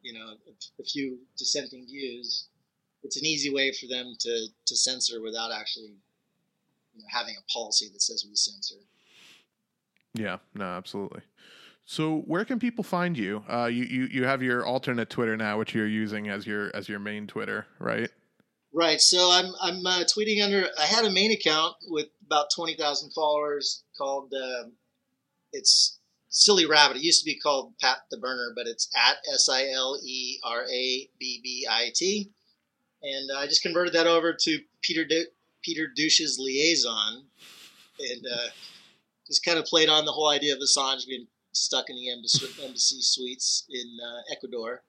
[0.02, 2.48] you know, a, a few dissenting views,
[3.04, 5.94] it's an easy way for them to to censor without actually
[6.96, 8.76] you know, having a policy that says we censor.
[10.14, 11.22] Yeah, no, absolutely.
[11.86, 13.44] So where can people find you?
[13.50, 16.90] Uh, you, you you have your alternate Twitter now, which you're using as your as
[16.90, 18.10] your main Twitter, right?
[18.74, 19.00] Right.
[19.00, 20.68] So I'm I'm uh, tweeting under.
[20.78, 24.34] I had a main account with about twenty thousand followers called.
[24.34, 24.70] Uh,
[25.54, 25.98] it's
[26.30, 26.98] Silly Rabbit.
[26.98, 30.40] It used to be called Pat the Burner, but it's at S I L E
[30.44, 32.30] R A B B I T,
[33.02, 35.32] and I just converted that over to Peter du-
[35.63, 37.24] Peter Douche's liaison,
[38.00, 38.48] and uh,
[39.26, 42.48] just kind of played on the whole idea of Assange being stuck in the embassy,
[42.63, 44.84] embassy suites in uh, Ecuador.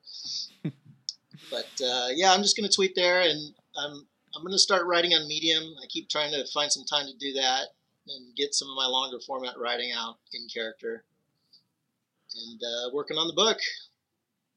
[1.51, 4.87] but uh, yeah, I'm just going to tweet there, and I'm I'm going to start
[4.87, 5.63] writing on Medium.
[5.83, 7.69] I keep trying to find some time to do that
[8.09, 11.05] and get some of my longer format writing out in character,
[12.35, 13.59] and uh, working on the book.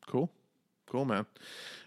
[0.08, 0.30] Cool,
[0.88, 1.26] cool, man.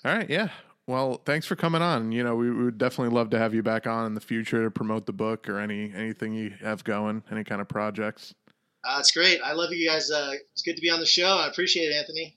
[0.05, 0.49] All right, yeah.
[0.87, 2.13] Well, thanks for coming on.
[2.13, 4.65] You know, we, we would definitely love to have you back on in the future
[4.65, 8.35] to promote the book or any anything you have going, any kind of projects.
[8.85, 9.41] Uh, it's great.
[9.43, 10.11] I love you guys.
[10.11, 11.39] Uh, it's good to be on the show.
[11.39, 12.37] I appreciate it, Anthony.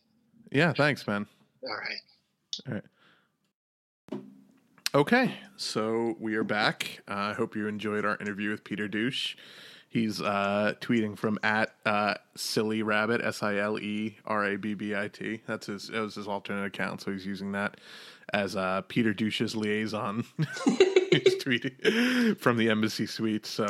[0.51, 1.27] Yeah, thanks, man.
[1.63, 2.67] All right.
[2.67, 2.83] All right.
[4.95, 7.01] Okay, so we are back.
[7.09, 9.35] Uh, I hope you enjoyed our interview with Peter Douche.
[9.89, 14.75] He's uh, tweeting from at uh, silly rabbit s i l e r a b
[14.75, 15.41] b i t.
[15.45, 15.89] That's his.
[15.89, 17.77] That was his alternate account, so he's using that
[18.31, 20.23] as uh, Peter Douche's liaison.
[20.65, 23.45] he's tweeting from the embassy suite.
[23.45, 23.67] So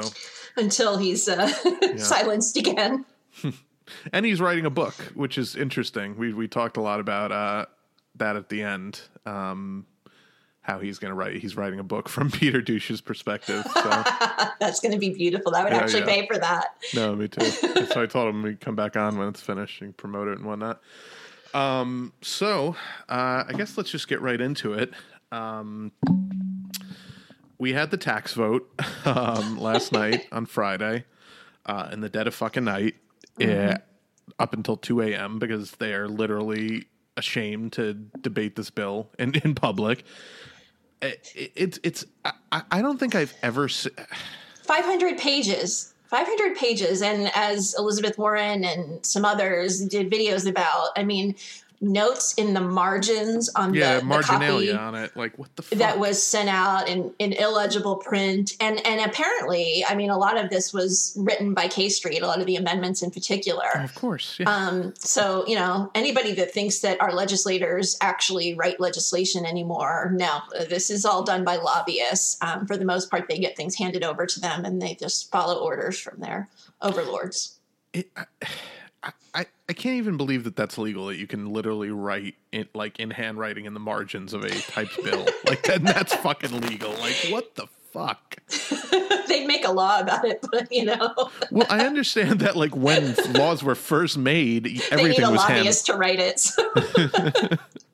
[0.56, 1.48] until he's uh,
[1.98, 3.06] silenced again.
[4.14, 6.16] and he's writing a book, which is interesting.
[6.16, 7.66] We we talked a lot about uh,
[8.16, 9.02] that at the end.
[9.26, 9.88] Um,
[10.68, 11.38] how he's going to write.
[11.38, 13.66] He's writing a book from Peter Douche's perspective.
[13.74, 13.82] So.
[14.60, 15.52] That's going to be beautiful.
[15.54, 16.06] That would Yeah, actually yeah.
[16.06, 16.76] pay for that.
[16.94, 17.46] no, me too.
[17.46, 20.46] so I told him we'd come back on when it's finished and promote it and
[20.46, 20.82] whatnot.
[21.54, 22.76] Um, so
[23.08, 24.92] uh, I guess let's just get right into it.
[25.32, 25.94] Um,
[27.58, 28.70] we had the tax vote
[29.06, 31.06] um, last night on Friday
[31.66, 32.96] uh, in the dead of fucking night,
[33.38, 33.78] yeah,
[34.38, 35.40] up until 2 a.m.
[35.40, 40.04] because they are literally ashamed to debate this bill in, in public.
[41.02, 42.06] It, it's it's
[42.52, 43.92] I, I don't think I've ever se-
[44.64, 45.94] 500 pages.
[46.08, 51.36] 500 pages and as elizabeth warren and some others did videos about i mean
[51.80, 55.16] notes in the margins on yeah the, the marginalia on it.
[55.16, 55.80] Like what the fuck?
[55.80, 58.54] that was sent out in, in illegible print.
[58.60, 62.28] And and apparently i mean a lot of this was written by k street a
[62.28, 63.68] lot of the amendments in particular.
[63.76, 64.50] Of course yeah.
[64.50, 70.40] um, so you know anybody that thinks that our legislators actually write legislation anymore no
[70.70, 72.38] this is all done by lobbyists.
[72.42, 75.32] Um, for the most part they get things handed over to them and they just
[75.32, 76.50] follow orders from their
[76.82, 77.60] overlords.
[77.94, 78.26] It, I,
[79.34, 83.00] I, I can't even believe that that's legal that you can literally write it like
[83.00, 85.28] in handwriting in the margins of a typed bill.
[85.48, 86.92] Like that that's fucking legal.
[86.92, 88.38] Like what the fuck?
[89.28, 91.14] They'd make a law about it but you know.
[91.52, 95.94] Well i understand that like when laws were first made everything a was hand to
[95.96, 96.70] write it so.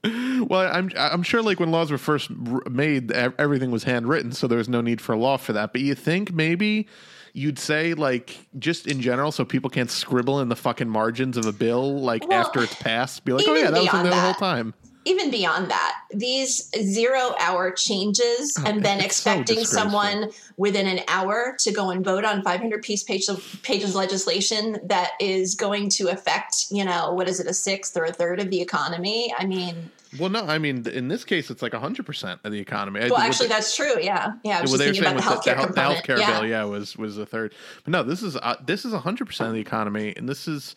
[0.46, 4.48] well i'm i'm sure like when laws were first r- made everything was handwritten so
[4.48, 5.72] there was no need for a law for that.
[5.74, 6.88] But you think maybe
[7.34, 11.46] you'd say like just in general so people can't scribble in the fucking margins of
[11.46, 14.12] a bill like Well, after it's passed be like oh yeah that was in there
[14.12, 14.74] the whole time
[15.06, 20.88] even beyond that, these zero hour changes Oh, and then it's so expecting someone within
[20.88, 25.12] an hour to go and vote on 500 piece page of, pages of legislation that
[25.20, 28.50] is going to affect, you know, what is it, a sixth or a third of
[28.50, 29.34] the economy?
[29.38, 32.60] I mean, Well, no, I mean, in this case, it's like hundred percent of the
[32.60, 33.00] economy.
[33.02, 33.96] Well, actually, that's true.
[34.02, 34.34] Yeah.
[34.44, 34.60] Yeah.
[34.60, 36.40] I was what they were saying about the healthcare the, the healthcare yeah.
[36.40, 37.54] bill, yeah, was was a third.
[37.84, 40.76] But no, this is uh, this is hundred percent of the economy, and this is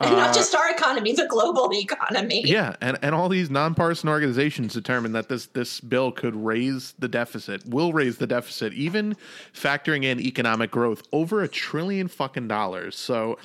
[0.00, 2.42] And uh, not just our economy, the global economy.
[2.44, 7.08] yeah, and, and all these nonpartisan organizations determined that this this bill could raise the
[7.08, 9.16] deficit, will raise the deficit, even
[9.52, 12.94] factoring in economic growth over a trillion fucking dollars.
[12.96, 13.38] So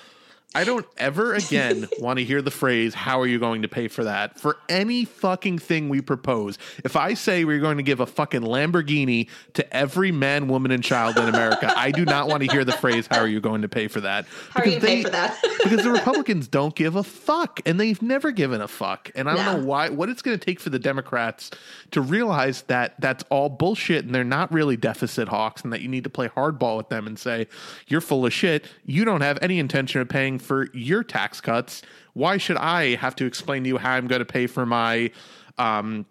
[0.56, 3.88] I don't ever again want to hear the phrase, How are you going to pay
[3.88, 4.40] for that?
[4.40, 6.58] for any fucking thing we propose.
[6.84, 10.84] If I say we're going to give a fucking Lamborghini to every man, woman, and
[10.84, 13.62] child in America, I do not want to hear the phrase, How are you going
[13.64, 14.26] to pay for that?
[14.52, 15.40] How are you Because going to pay for that?
[15.64, 19.10] because the Republicans don't give a fuck, and they've never given a fuck.
[19.16, 19.58] And I don't No.
[19.60, 19.90] know why.
[19.90, 21.50] What it's going to take for the Democrats
[21.92, 25.88] to realize that that's all bullshit, and they're not really deficit hawks, and that you
[25.88, 27.48] need to play hardball with them and say,
[27.88, 28.66] "You're full of shit.
[28.86, 31.82] You don't have any intention of paying for your tax cuts.
[32.14, 35.12] Why should I have to explain to you how I'm going to pay for my?"
[35.58, 36.06] Um,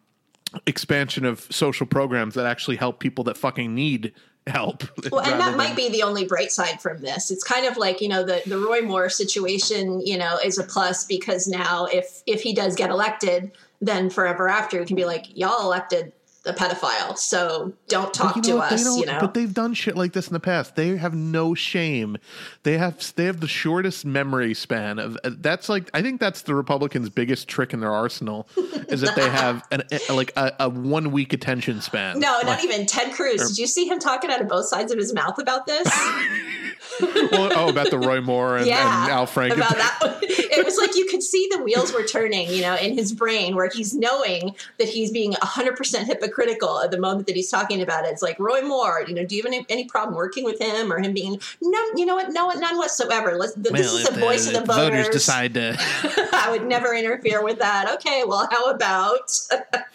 [0.67, 4.13] expansion of social programs that actually help people that fucking need
[4.47, 4.85] help.
[5.11, 7.31] Well, and that might be the only bright side from this.
[7.31, 10.01] It's kind of like you know the the Roy Moore situation.
[10.01, 14.49] You know, is a plus because now if if he does get elected, then forever
[14.49, 16.13] after you can be like, y'all elected
[16.45, 18.73] the pedophile, so don't talk to what?
[18.73, 18.85] Us.
[18.97, 20.75] You know, but they've done shit like this in the past.
[20.75, 22.17] They have no shame.
[22.65, 25.17] They have they have the shortest memory span of.
[25.23, 28.49] uh, That's like I think that's the Republicans' biggest trick in their arsenal
[28.89, 32.19] is that they have an a, like a, a one week attention span.
[32.19, 33.49] no, Like, not even Ted Cruz.
[33.49, 35.87] Did you see him talking out of both sides of his mouth about this?
[37.01, 39.57] well, oh, about the Roy Moore and, yeah, and Al Franken.
[39.57, 40.19] about that.
[40.23, 43.55] It was like you could see the wheels were turning, you know, in his brain,
[43.55, 47.81] where he's knowing that he's being hundred percent hypocritical at the moment that he's talking
[47.83, 48.09] about it.
[48.13, 50.93] It's like Roy Moore, you know, do you have any, any problem working with him
[50.93, 53.37] or him being no, you know what, no, none whatsoever.
[53.37, 55.09] Let's, this Well, is if the voice of the voters.
[55.09, 55.77] decide to.
[56.33, 57.91] I would never interfere with that.
[57.95, 59.31] Okay, well, how about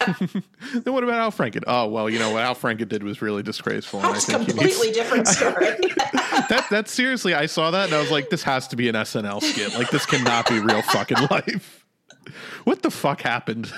[0.73, 1.63] then what about Al Franken?
[1.67, 3.99] Oh well, you know what Al Franken did was really disgraceful.
[3.99, 5.77] and I that's a think he needs- completely different story.
[6.49, 8.95] that that seriously, I saw that and I was like, this has to be an
[8.95, 9.73] SNL skit.
[9.73, 11.83] Like this cannot be real fucking life.
[12.63, 13.65] What the fuck happened?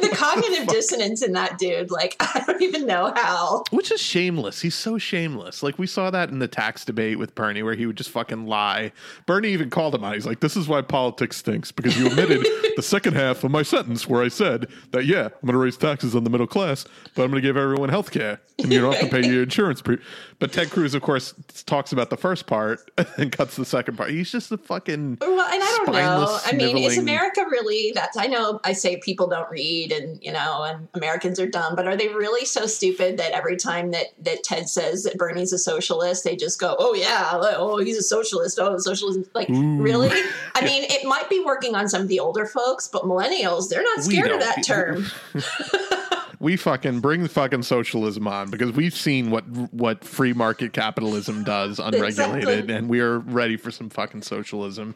[0.00, 3.64] the cognitive dissonance in that dude, like I don't even know how.
[3.70, 4.60] Which is shameless.
[4.60, 5.62] He's so shameless.
[5.62, 8.46] Like we saw that in the tax debate with Bernie, where he would just fucking
[8.46, 8.92] lie.
[9.26, 10.14] Bernie even called him out.
[10.14, 13.62] He's like, "This is why politics stinks because you omitted the second half of my
[13.62, 16.84] sentence where I said that yeah, I'm going to raise taxes on the middle class,
[17.14, 19.42] but I'm going to give everyone health care and you don't have to pay your
[19.42, 19.98] insurance." Pre-.
[20.38, 21.34] But Ted Cruz, of course,
[21.66, 24.10] talks about the first part and cuts the second part.
[24.10, 26.38] He's just a fucking Well, and I don't know.
[26.44, 30.32] I mean, is America really that's I know I say people don't read and you
[30.32, 34.06] know, and Americans are dumb, but are they really so stupid that every time that
[34.20, 37.98] that Ted says that Bernie's a socialist, they just go, "Oh yeah, oh, oh he's
[37.98, 38.58] a socialist.
[38.60, 40.10] Oh, socialism." Like, really?
[40.54, 43.82] I mean, it might be working on some of the older folks, but millennials, they're
[43.82, 45.06] not scared of that term.
[46.42, 51.44] we fucking bring the fucking socialism on because we've seen what what free market capitalism
[51.44, 52.74] does unregulated, Exactly.
[52.74, 54.94] and we are ready for some fucking socialism.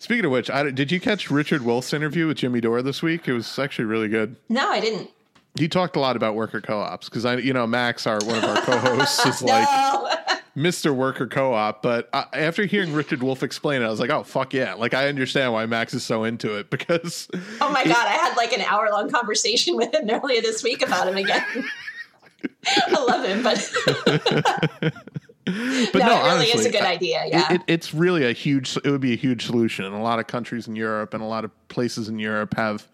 [0.00, 3.28] Speaking of which, I, did you catch Richard Wolff's interview with Jimmy Dore this week?
[3.28, 4.34] It was actually really good.
[4.48, 5.10] No, I didn't.
[5.56, 8.44] He talked a lot about worker co-ops because I, you know, Max, our one of
[8.44, 10.08] our co-hosts, is like no.
[10.56, 10.94] Mr.
[10.94, 11.82] Worker Co-op.
[11.82, 14.72] But uh, after hearing Richard Wolff explain it, I was like, oh fuck yeah!
[14.72, 17.28] Like I understand why Max is so into it because
[17.60, 20.80] Oh my god, I had like an hour long conversation with him earlier this week
[20.80, 21.44] about him again.
[22.66, 24.94] I love him, but,
[25.92, 27.24] but no, no, it really honestly, is a good idea.
[27.26, 27.54] Yeah.
[27.54, 28.76] It, it's really a huge.
[28.76, 31.26] It would be a huge solution, and a lot of countries in Europe and a
[31.26, 32.86] lot of places in Europe have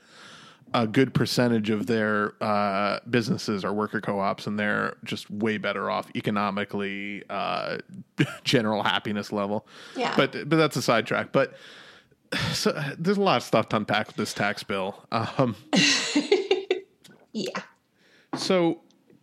[0.75, 5.91] a good percentage of their uh, businesses are worker co-ops, and they're just way better
[5.91, 7.79] off economically, uh,
[8.45, 9.67] general happiness level.
[9.97, 10.15] Yeah.
[10.17, 11.33] But but that's a sidetrack.
[11.33, 11.55] But
[12.53, 15.07] so there's a lot of stuff to unpack with this tax bill.
[15.13, 15.57] Um,
[17.33, 17.61] yeah.
[18.37, 18.81] so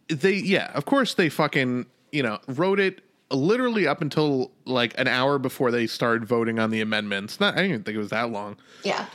[0.07, 3.01] they, yeah, of course they fucking, you know, wrote it
[3.33, 7.39] literally up until like an hour before they started voting on the amendments.
[7.39, 8.57] Not, I didn't even think it was that long.
[8.83, 9.05] Yeah.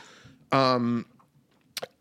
[0.52, 1.06] Um,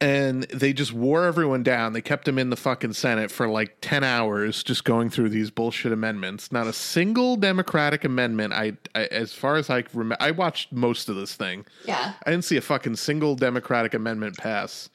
[0.01, 1.93] And they just wore everyone down.
[1.93, 5.51] They kept them in the fucking Senate for like 10 hours just going through these
[5.51, 6.51] bullshit amendments.
[6.51, 8.53] Not a single Democratic amendment.
[8.53, 11.65] I, I as far as I remember, I watched most of this thing.
[11.85, 12.13] Yeah.
[12.25, 14.89] I didn't see a fucking single Democratic amendment pass.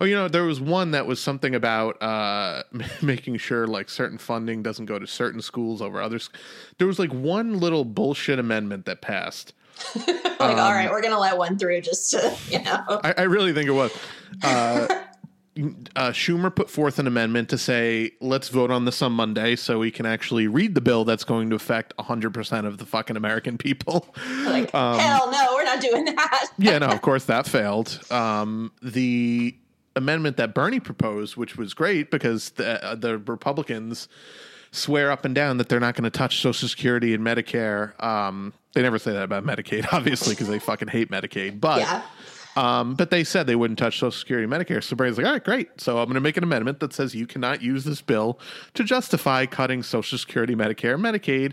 [0.00, 2.62] Oh, you know, there was one that was something about uh,
[3.02, 6.30] making sure like certain funding doesn't go to certain schools over others.
[6.78, 9.52] There was like one little bullshit amendment that passed.
[10.40, 13.00] Like, Um, all right, we're gonna let one through just to, you know.
[13.04, 13.96] I, I really think it was.
[14.42, 14.86] Uh,
[15.94, 19.78] uh, Schumer put forth an amendment to say, let's vote on this on Monday so
[19.78, 23.56] we can actually read the bill that's going to affect 100% of the fucking American
[23.56, 24.12] people.
[24.44, 26.46] Like, Um, hell no, we're not doing that.
[26.58, 28.00] yeah, no, of course that failed.
[28.10, 29.56] Um, the
[29.96, 34.08] amendment that Bernie proposed, which was great because the uh, the Republicans
[34.70, 38.00] swear up and down that they're not going to touch Social Security and Medicare.
[38.02, 41.60] Um, they never say that about Medicaid, obviously, because they fucking hate Medicaid.
[41.60, 42.02] But Yeah.
[42.56, 44.82] um, but they said they wouldn't touch Social Security and Medicare.
[44.82, 45.80] So Bernie's like, all right, great.
[45.80, 48.40] So I'm going to make an amendment that says you cannot use this bill
[48.74, 51.52] to justify cutting Social Security, Medicare, and Medicaid.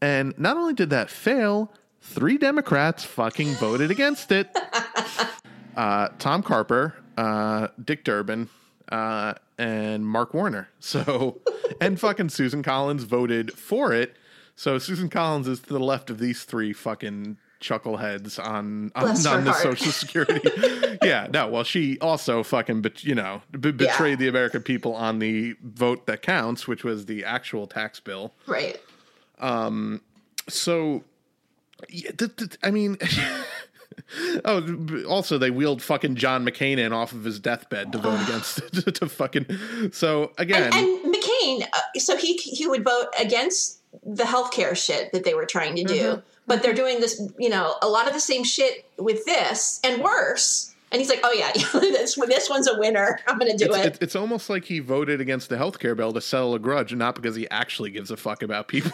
[0.00, 4.48] And not only did that fail, three Democrats fucking voted against it.
[5.76, 8.48] Uh, Tom Carper, uh, Dick Durbin,
[8.90, 10.68] uh, and Mark Warner.
[10.80, 11.40] So,
[11.80, 14.16] and fucking Susan Collins voted for it.
[14.54, 19.44] So Susan Collins is to the left of these three fucking chuckleheads on on, on
[19.44, 19.62] the heart.
[19.62, 20.40] Social Security.
[21.02, 21.48] yeah, no.
[21.48, 26.06] Well, she also fucking, but you know, b- betrayed the American people on the vote
[26.06, 28.32] that counts, which was the actual tax bill.
[28.46, 28.80] Right.
[29.40, 30.00] Um.
[30.48, 31.04] So,
[31.88, 32.96] yeah, th- th- I mean,
[34.44, 38.56] oh, also they wheeled fucking John McCain in off of his deathbed to vote against
[38.74, 39.46] to, to fucking.
[39.92, 45.12] So again, And, and McCain, uh, so he he would vote against the healthcare shit
[45.12, 46.20] that they were trying to do, Mm-hmm.
[46.46, 50.02] but they're doing this, you know, a lot of the same shit with this and
[50.02, 50.74] worse.
[50.90, 53.18] And he's like, "Oh yeah, this this one's a winner.
[53.26, 56.14] I'm going to do it's, it." it's, almost like he voted against the healthcare bill
[56.14, 58.92] to settle a grudge, and not because he actually gives a fuck about people.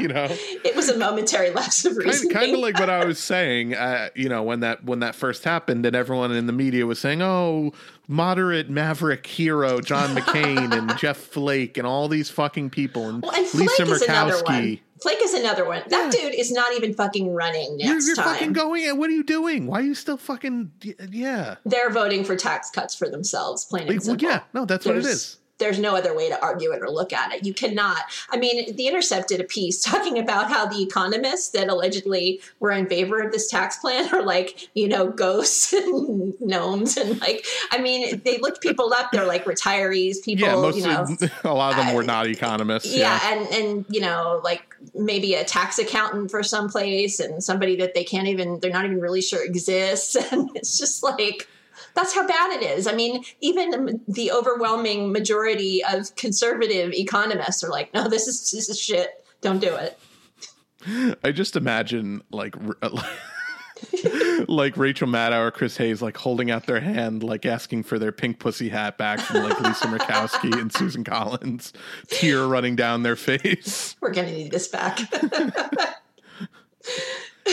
[0.00, 0.26] You know,
[0.64, 2.34] It was a momentary lapse of kind, reasoning.
[2.34, 3.74] kind of like what I was saying.
[3.74, 6.98] Uh, you know, when that when that first happened, and everyone in the media was
[6.98, 7.72] saying, "Oh,
[8.08, 13.32] moderate maverick hero John McCain and Jeff Flake and all these fucking people and, well,
[13.34, 14.54] and Flake Lisa is another one.
[14.62, 15.82] Murkowski." Flake is another one.
[15.88, 18.34] That dude is not even fucking running You're, you're time.
[18.34, 18.86] fucking going.
[18.86, 19.66] And what are you doing?
[19.66, 20.72] Why are you still fucking?
[21.10, 21.54] Yeah.
[21.64, 24.28] They're voting for tax cuts for themselves, plain and Like, well, simple.
[24.28, 24.40] yeah.
[24.52, 25.36] No, that's what it There's- is.
[25.60, 27.46] There's no other way to argue it or look at it.
[27.46, 27.98] You cannot.
[28.30, 32.72] I mean, The Intercept did a piece talking about how the economists that allegedly were
[32.72, 36.96] in favor of this tax plan are like, you know, ghosts and gnomes.
[36.96, 39.12] And like, I mean, they looked people up.
[39.12, 41.06] They're like retirees, people, Yeah, most you know.
[41.44, 42.92] a lot of them were not economists.
[42.92, 47.76] yeah, and and you know, like maybe a tax accountant for some place and somebody
[47.76, 50.16] that they can't even they're not even really sure exists.
[50.32, 51.48] And it's just like
[51.94, 52.86] that's how bad it is.
[52.86, 58.68] I mean, even the overwhelming majority of conservative economists are like, no, this is this
[58.68, 59.24] is shit.
[59.40, 59.98] Don't do it.
[61.24, 63.02] I just imagine like uh,
[64.48, 68.12] like Rachel Maddow or Chris Hayes like holding out their hand, like asking for their
[68.12, 71.72] pink pussy hat back from like Lisa Murkowski and Susan Collins,
[72.08, 73.96] tear running down their face.
[74.00, 75.00] We're gonna need this back.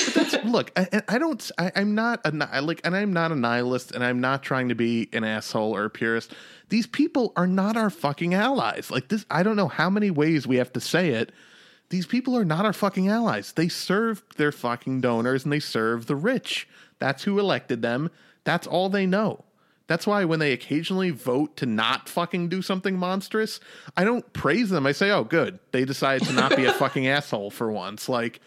[0.46, 1.52] Look, I, I don't.
[1.58, 4.76] I, I'm not a like, and I'm not a nihilist, and I'm not trying to
[4.76, 6.34] be an asshole or a purist.
[6.70, 8.92] These people are not our fucking allies.
[8.92, 11.32] Like this, I don't know how many ways we have to say it.
[11.90, 13.54] These people are not our fucking allies.
[13.54, 16.68] They serve their fucking donors and they serve the rich.
[17.00, 18.12] That's who elected them.
[18.44, 19.46] That's all they know.
[19.88, 23.62] That's why when they occasionally vote to not fucking do something monstrous,
[23.96, 24.86] I don't praise them.
[24.86, 25.60] I say, "Oh, good.
[25.72, 28.42] They decided to not be a fucking asshole for once." Like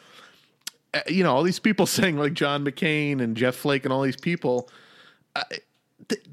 [1.08, 4.16] you know, all these people saying like John McCain and Jeff Flake and all these
[4.16, 4.68] people,
[5.36, 5.42] uh,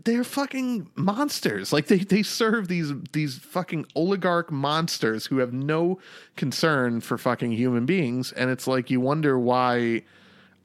[0.03, 1.71] they're fucking monsters.
[1.71, 5.99] Like they they serve these these fucking oligarch monsters who have no
[6.35, 10.03] concern for fucking human beings, and it's like you wonder why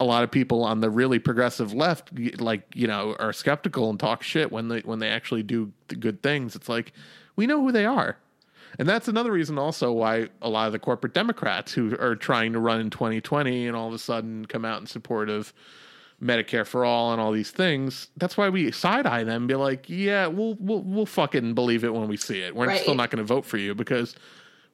[0.01, 4.01] a lot of people on the really progressive left like you know are skeptical and
[4.01, 6.57] talk shit when they when they actually do the good things.
[6.57, 6.93] It's like
[7.37, 8.17] we know who they are
[8.79, 12.53] and that's another reason also why a lot of the corporate democrats who are trying
[12.53, 15.53] to run in 2020 and all of a sudden come out in support of
[16.23, 19.55] medicare for all and all these things that's why we side eye them and be
[19.55, 22.81] like yeah we'll we'll, we'll fucking believe it when we see it we're Right.
[22.81, 24.15] still not going to vote for you because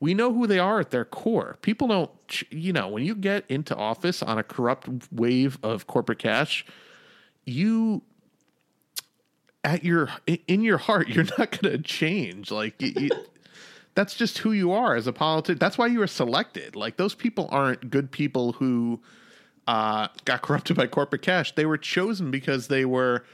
[0.01, 1.57] we know who they are at their core.
[1.61, 2.11] People don't,
[2.53, 6.64] you know, when you get into office on a corrupt wave of corporate cash,
[7.46, 8.03] you
[9.64, 10.09] at your
[10.46, 12.53] in your heart, you're not going to change.
[12.53, 13.11] Like you-
[13.99, 15.59] that's just who you are as a politician.
[15.59, 16.76] That's why you were selected.
[16.76, 19.01] Like those people aren't good people who
[19.66, 21.53] uh, got corrupted by corporate cash.
[21.57, 23.24] They were chosen because they were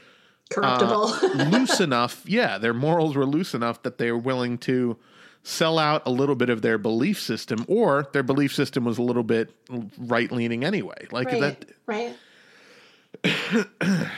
[0.49, 1.51] Corruptible.
[1.51, 2.23] loose enough.
[2.25, 4.97] Yeah, their morals were loose enough that they were willing to
[5.43, 9.03] sell out a little bit of their belief system, or their belief system was a
[9.03, 9.51] little bit
[9.99, 11.05] right leaning anyway.
[11.11, 11.63] Like right.
[11.85, 12.15] that.
[13.23, 13.67] right.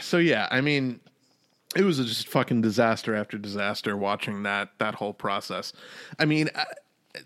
[0.00, 1.00] So yeah, I mean,
[1.76, 5.72] it was just fucking disaster after disaster watching that that whole process.
[6.18, 6.50] I mean.
[6.54, 6.64] I,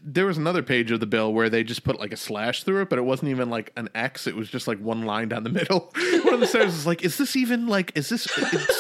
[0.03, 2.81] there was another page of the bill where they just put like a slash through
[2.83, 4.27] it, but it wasn't even like an X.
[4.27, 5.93] It was just like one line down the middle.
[6.25, 7.93] One of the stars was like, "Is this even like?
[7.95, 8.23] Is this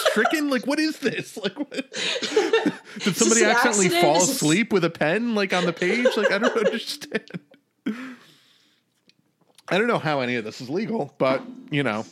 [0.06, 0.48] stricken?
[0.48, 1.36] Like, what is this?
[1.42, 1.70] Like, what?
[3.00, 4.00] did somebody accidentally accident?
[4.00, 6.06] fall Is this- asleep with a pen like on the page?
[6.16, 7.30] Like, I don't understand.
[9.68, 12.06] I don't know how any of this is legal, but you know.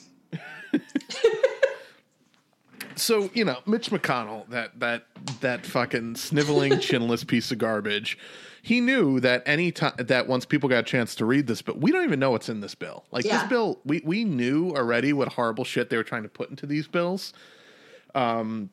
[3.01, 5.05] So you know, Mitch McConnell, that that
[5.41, 8.19] that fucking sniveling, chinless piece of garbage.
[8.63, 11.81] He knew that any time that once people got a chance to read this, but
[11.81, 13.05] we don't even know what's in this bill.
[13.11, 13.39] Like Yeah.
[13.41, 16.67] this bill, we we knew already what horrible shit they were trying to put into
[16.67, 17.33] these bills.
[18.15, 18.71] Um,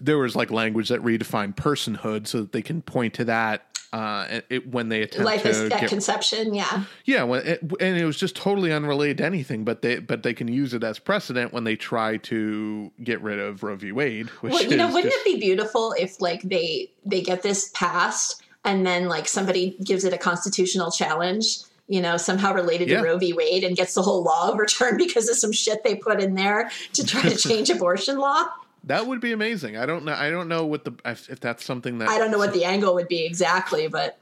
[0.00, 4.26] there was like language that redefined personhood so that they can point to that uh,
[4.30, 6.84] it, it- when they attempt Life is at get conception, yeah.
[7.04, 10.34] yeah, when it, and it was just totally unrelated to anything, but they but they
[10.34, 13.92] can use it as precedent when they try to get rid of Roe v.
[13.92, 14.28] Wade.
[14.40, 17.70] Which Well, you know, wouldn't just- it be beautiful if like they they get this
[17.74, 22.98] passed and then like somebody gives it a constitutional challenge, you know, somehow related Yeah.
[22.98, 23.32] to Roe v.
[23.32, 26.70] Wade and gets the whole law overturned because of some shit they put in there
[26.92, 28.44] to try to change abortion law?
[28.88, 29.76] That would be amazing?
[29.76, 30.14] I don't know.
[30.14, 32.64] I don't know what the if, if that's something that I don't know what the
[32.64, 34.18] angle would be exactly, but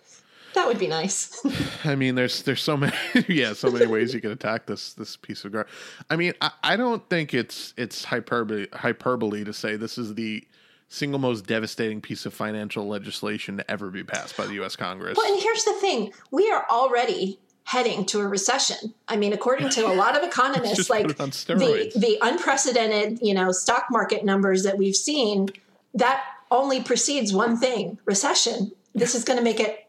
[0.54, 1.44] that would be nice.
[1.84, 2.92] I mean, there's there's so many
[3.28, 5.72] yeah, so many ways you can attack this this piece of garbage.
[6.10, 10.46] I mean, I, I don't think it's it's hyperbole hyperbole to say this is the
[10.88, 14.76] single most devastating piece of financial legislation to ever be passed by the U.S.
[14.76, 15.16] Congress.
[15.16, 18.94] Well, and here's the thing: we are already heading to a recession.
[19.08, 23.18] I mean, according to a lot of economists, like put it on the the unprecedented,
[23.20, 25.48] you know, stock market numbers that we've seen,
[25.94, 28.72] that only precedes one thing: recession.
[28.94, 29.86] This is going to make it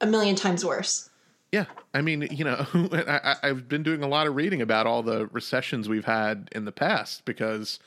[0.00, 1.10] a million times worse.
[1.52, 5.02] Yeah, I mean, you know, I- I've been doing a lot of reading about all
[5.02, 7.78] the recessions we've had in the past because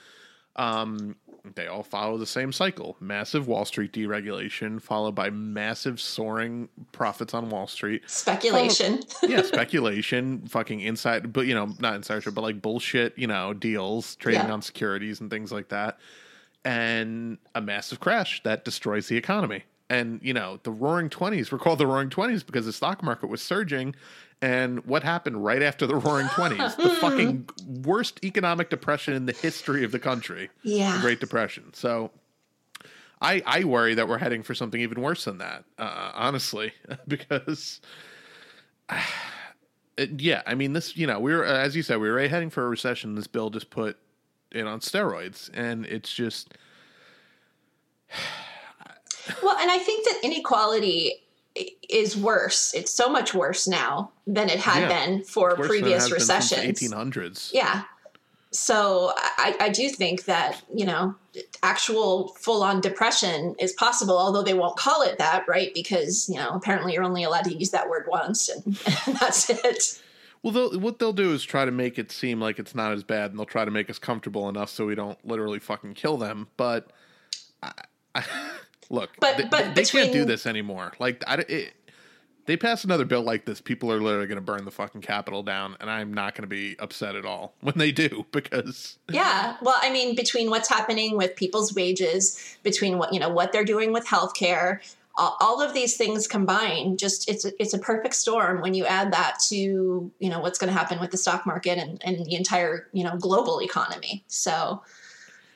[0.58, 1.16] um,
[1.56, 7.34] they all follow the same cycle: massive Wall Street deregulation, followed by massive soaring profits
[7.34, 8.04] on Wall Street.
[8.08, 9.00] Speculation.
[9.24, 14.16] Yeah, speculation, fucking inside, but you know, not insider, but like bullshit, you know, deals,
[14.18, 14.54] trading Yeah.
[14.54, 16.00] on securities and things like that,
[16.64, 19.64] and a massive crash that destroys the economy.
[19.90, 23.28] And you know, the Roaring Twenties were called the Roaring Twenties because the stock market
[23.28, 23.96] was surging.
[24.42, 26.76] And what happened right after the Roaring Twenties?
[26.76, 27.48] the fucking
[27.84, 31.02] worst economic depression in the history of the country, Yeah, the.
[31.02, 31.74] Great Depression.
[31.74, 32.12] So.
[33.24, 36.74] I, I worry that we're heading for something even worse than that, uh, honestly,
[37.08, 37.80] because
[39.98, 40.98] it- yeah, I mean this.
[40.98, 43.14] You know, we were as you said, we were already heading for a recession.
[43.14, 43.98] This bill just put
[44.52, 46.56] it on steroids, and it's just
[49.44, 51.14] Well, and I think that inequality
[51.56, 52.74] is worse.
[52.74, 55.06] It's so much worse now than it had Yeah.
[55.06, 56.62] been for worse than it has previous recessions.
[56.62, 57.52] eighteen hundreds.
[57.54, 57.84] Yeah.
[58.54, 61.16] So I, I do think that, you know,
[61.64, 65.74] actual full on depression is possible, although they won't call it that, right?
[65.74, 68.66] Because, you know, apparently you're only allowed to use that word once and,
[69.08, 70.02] and that's it.
[70.44, 73.04] Well, they'll, what they'll do is try to make it seem like it's not as
[73.04, 76.18] bad, and they'll try to make us comfortable enough so we don't literally fucking kill
[76.18, 76.48] them.
[76.58, 76.92] But
[77.64, 77.72] I,
[78.16, 78.24] I,
[78.92, 80.94] look, But- they, but they can't do this anymore.
[81.00, 81.74] Like, I, it,
[82.46, 85.44] they pass another bill like this, people are literally going to burn the fucking Capitol
[85.44, 89.58] down, and I'm not going to be upset at all when they do because Yeah.
[89.62, 93.64] Well, I mean, between what's happening with people's wages, between what, you know, what they're
[93.66, 94.80] doing with healthcare,
[95.18, 98.86] all, all of these things combined, just it's a, it's a perfect storm when you
[98.86, 99.56] add that to,
[100.20, 103.04] you know, what's going to happen with the stock market and, and the entire, you
[103.04, 104.24] know, global economy.
[104.28, 104.82] So,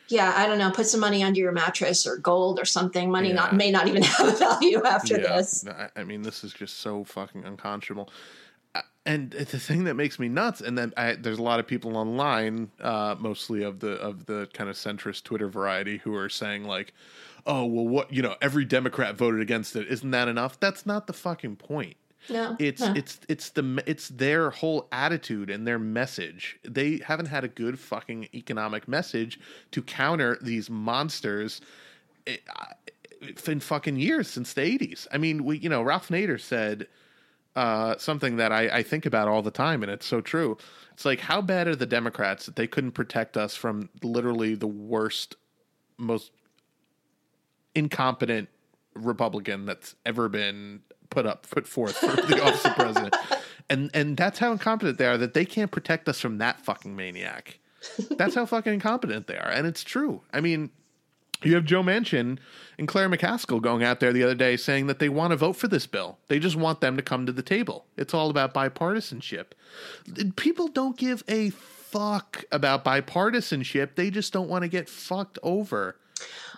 [0.09, 0.71] yeah, I don't know.
[0.71, 3.09] Put some money under your mattress or gold or something.
[3.11, 5.65] Money not may not even have a value after Yeah, this.
[5.67, 8.09] I, I mean, this is just so fucking unconscionable.
[8.73, 11.67] Uh, And the thing that makes me nuts, and then I, there's a lot of
[11.67, 16.29] people online, uh, mostly of the of the kind of centrist Twitter variety, who are
[16.29, 16.93] saying like,
[17.45, 19.87] "Oh, well, what you know, every Democrat voted against it.
[19.87, 21.95] Isn't that enough?" That's not the fucking point.
[22.29, 22.93] No, It's no.
[22.95, 26.59] it's it's the it's their whole attitude and their message.
[26.63, 29.39] They haven't had a good fucking economic message
[29.71, 31.61] to counter these monsters
[32.27, 32.37] eh,
[33.47, 35.07] in fucking years since the 80s.
[35.11, 36.87] I mean, we you know, Ralph Nader said
[37.55, 40.57] uh, something that I, I think about all the time, and it's so true.
[40.93, 44.67] It's like, how bad are the Democrats that they couldn't protect us from literally the
[44.67, 45.35] worst,
[45.97, 46.31] most
[47.73, 48.49] incompetent
[48.93, 53.15] Republican that's ever been put up, put forth for the office of president.
[53.67, 56.95] And and that's how incompetent they are that they can't protect us from that fucking
[56.95, 57.57] maniac.
[58.11, 60.21] That's how fucking incompetent they are, and it's true.
[60.31, 60.69] I mean,
[61.43, 62.39] you have Joe Manchin
[62.77, 65.53] and Claire McCaskill going out there the other day saying that they want to vote
[65.53, 66.17] for this bill.
[66.27, 67.85] They just want them to come to the table.
[67.97, 69.47] It's all about bipartisanship.
[70.35, 73.95] People don't give a fuck about bipartisanship.
[73.95, 75.97] They just don't want to get fucked over,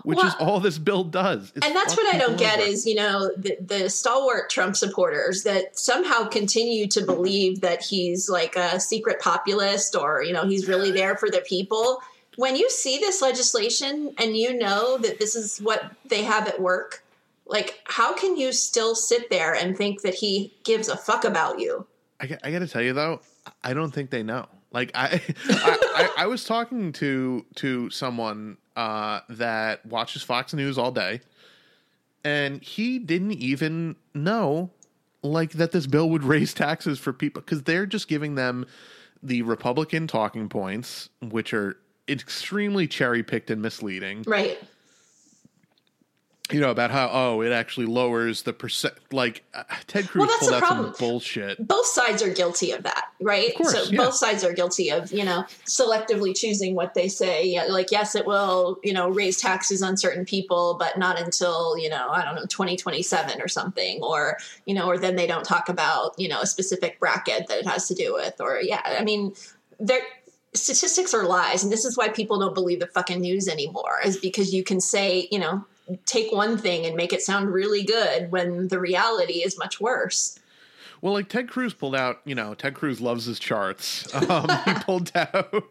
[0.04, 1.52] which is all this bill does.
[1.56, 5.44] is and that's what I don't get is you know the, the stalwart Trump supporters
[5.44, 10.68] that somehow continue to believe that he's like a secret populist or you know he's
[10.68, 12.00] really there for the people.
[12.38, 16.62] When you see this legislation and you know that this is what they have at
[16.62, 17.04] work,
[17.48, 21.60] like how can you still sit there and think that he gives a fuck about
[21.60, 21.88] you?
[22.20, 23.22] I, got- I got to tell you though,
[23.64, 24.46] I don't think they know.
[24.72, 30.78] Like I, I, I, I was talking to to someone uh, that watches Fox News
[30.78, 31.20] all day,
[32.24, 34.70] and he didn't even know
[35.24, 38.66] like that this bill would raise taxes for people because they're just giving them
[39.24, 44.60] the Republican talking points, which are extremely cherry picked and misleading Right.
[46.52, 50.28] You know about how oh it actually lowers the percent like uh, ted cruz Well,
[50.28, 50.96] that's pulled the out some problem.
[50.98, 53.50] bullshit both sides are guilty of that, right?
[53.50, 53.98] Of course, so yeah.
[53.98, 57.46] both sides are guilty of, you know, selectively choosing what they say.
[57.46, 61.78] Yeah, Like, yes, it will, you know, raise taxes on certain people, but not until,
[61.78, 64.02] you know, I don't know, 2027 or something.
[64.02, 67.60] Or, you know, or then they don't talk about, you know, a specific bracket that
[67.60, 68.40] it has to do with.
[68.40, 69.34] Or, yeah, I mean,
[69.80, 70.02] there
[70.54, 71.64] statistics are lies.
[71.64, 74.80] And this is why people don't believe the fucking news anymore, is because you can
[74.80, 75.66] say, you know,
[76.06, 80.40] take one thing and make it sound really good when the reality is much worse.
[81.02, 84.08] Well, like Ted Cruz pulled out, you know, Ted Cruz loves his charts.
[84.30, 85.64] Um, he pulled out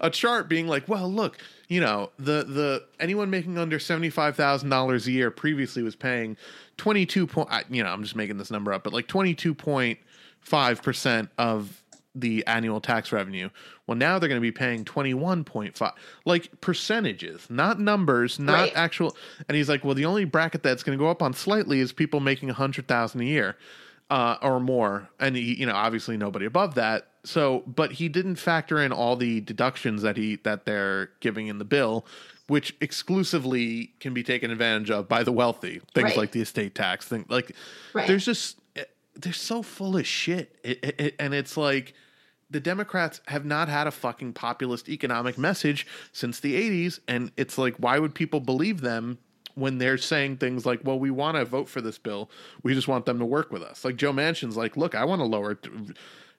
[0.00, 1.38] a chart being like, well, look,
[1.68, 5.94] you know, the the anyone making under seventy five thousand dollars a year previously was
[5.94, 6.36] paying
[6.76, 9.54] twenty two point, you know, I'm just making this number up, but like twenty two
[9.54, 9.98] point
[10.40, 11.82] five percent of
[12.18, 13.50] the annual tax revenue.
[13.86, 15.92] Well, now they're going to be paying twenty one point five,
[16.24, 18.72] like percentages, not numbers, not Right.
[18.74, 19.16] actual.
[19.48, 21.92] And he's like, well, the only bracket that's going to go up on slightly is
[21.92, 23.56] people making a hundred thousand a year
[24.10, 27.08] uh, or more, and he, you know, obviously nobody above that.
[27.24, 31.58] So, but he didn't factor in all the deductions that he that they're giving in
[31.58, 32.06] the bill,
[32.46, 35.80] which exclusively can be taken advantage of by the wealthy.
[35.94, 36.16] Things Right.
[36.16, 37.52] like the estate tax, thing like
[37.92, 38.06] Right.
[38.06, 41.94] there's just eh, they're so full of shit, it, it, it- and it's like
[42.50, 47.00] the Democrats have not had a fucking populist economic message since the 80s.
[47.08, 49.18] And it's like, why would people believe them
[49.56, 52.30] when they're saying things like, well, we want to vote for this bill.
[52.62, 53.84] We just want them to work with us.
[53.84, 55.58] Like Joe Manchin's like, look, I want to lower.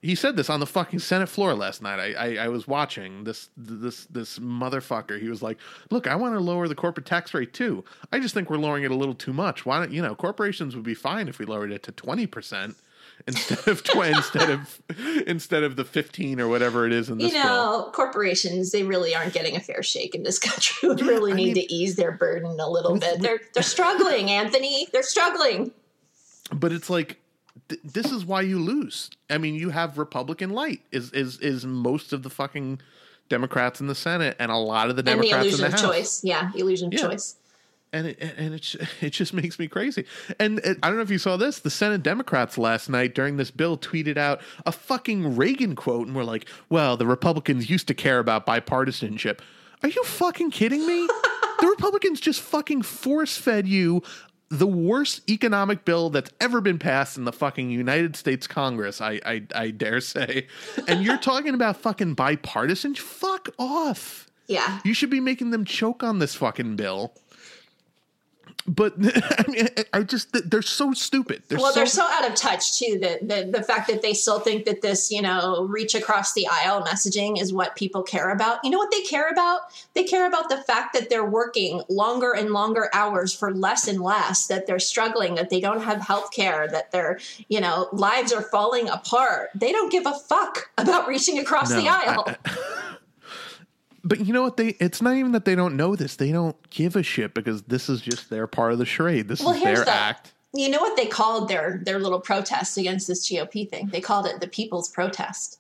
[0.01, 1.99] He said this on the fucking Senate floor last night.
[1.99, 5.20] I, I, I was watching this this this motherfucker.
[5.20, 5.58] He was like,
[5.89, 7.84] "Look, I want to lower the corporate tax rate too.
[8.12, 9.66] I just think we're lowering it a little too much.
[9.66, 12.76] Why don't you know corporations would be fine if we lowered it to twenty percent
[13.26, 14.82] instead of tw- instead of
[15.26, 17.51] instead of the fifteen or whatever it is in this you bill."
[17.86, 20.88] know, corporations they really aren't getting a fair shake in this country.
[20.89, 23.22] Would really I need mean- to ease their burden a little bit.
[23.22, 24.88] They're they're struggling, Anthony.
[24.93, 25.72] They're struggling.
[26.53, 27.20] but it's like
[27.70, 29.09] th- this is why you lose.
[29.30, 32.80] I mean, you have Republican light is is is most of the fucking
[33.30, 35.76] Democrats in the Senate and a lot of the And the Democrats illusion in the
[35.78, 35.91] of House.
[35.91, 36.24] choice.
[36.24, 37.36] Yeah, illusion of choice.
[37.98, 40.06] And it and it it just makes me crazy.
[40.39, 41.60] And it, I don't know if you saw this.
[41.60, 46.16] The Senate Democrats last night during this bill tweeted out a fucking Reagan quote, and
[46.16, 49.39] we're like, "Well, the Republicans used to care about bipartisanship."
[49.84, 51.08] Are you fucking kidding me?
[51.60, 54.02] the Republicans just fucking force fed you
[54.50, 59.02] the worst economic bill that's ever been passed in the fucking United States Congress.
[59.02, 60.48] I I, I dare say,
[60.88, 62.95] and you're talking about fucking bipartisan?
[62.95, 64.28] Fuck off.
[64.48, 64.80] Yeah.
[64.84, 67.14] You should be making them choke on this fucking bill.
[68.66, 71.43] But I mean, I just they're so stupid.
[71.47, 72.99] They're well, so, they're so out of touch too.
[73.01, 76.47] that the the fact that they still think that this, you know, reach across the
[76.47, 78.60] aisle messaging is what people care about.
[78.64, 79.62] You know what they care about?
[79.93, 84.01] They care about the fact that they're working longer and longer hours for less and
[84.01, 84.47] less.
[84.47, 85.36] That they're struggling.
[85.36, 86.68] That they don't have health care.
[86.68, 89.49] That their, you know, lives are falling apart.
[89.55, 92.26] They don't give a fuck about reaching across No, the aisle.
[92.28, 92.58] I-
[94.08, 94.58] But you know what?
[94.58, 96.16] They it's not even that they don't know this.
[96.16, 99.28] They don't give a shit because this is just their part of the charade.
[99.28, 100.34] This Well, is their the- act.
[100.53, 103.88] you know what they called their their little protest against this GOP thing?
[103.91, 105.60] They called it the People's Protest.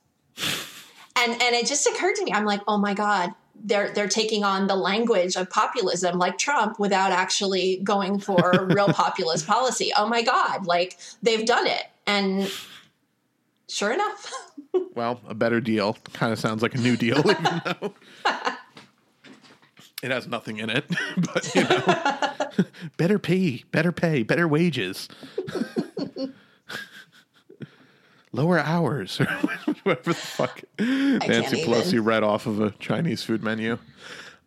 [1.15, 3.31] And and it just occurred to me, I'm like, oh my God,
[3.63, 8.87] they're they're taking on the language of populism like Trump without actually going for real
[8.93, 9.91] populist policy.
[9.97, 11.83] Oh my God, like they've done it.
[12.05, 12.51] And
[13.69, 14.31] sure enough,
[14.95, 15.97] Well, a better deal.
[16.13, 17.93] Kind of sounds like a new deal, even though
[20.03, 20.85] it has nothing in it.
[21.17, 22.65] But you know,
[22.97, 25.07] better pay, better pay, better wages,
[28.31, 29.25] lower hours, or
[29.83, 32.03] whatever the fuck Nancy Pelosi even.
[32.05, 33.77] read off of a Chinese food menu.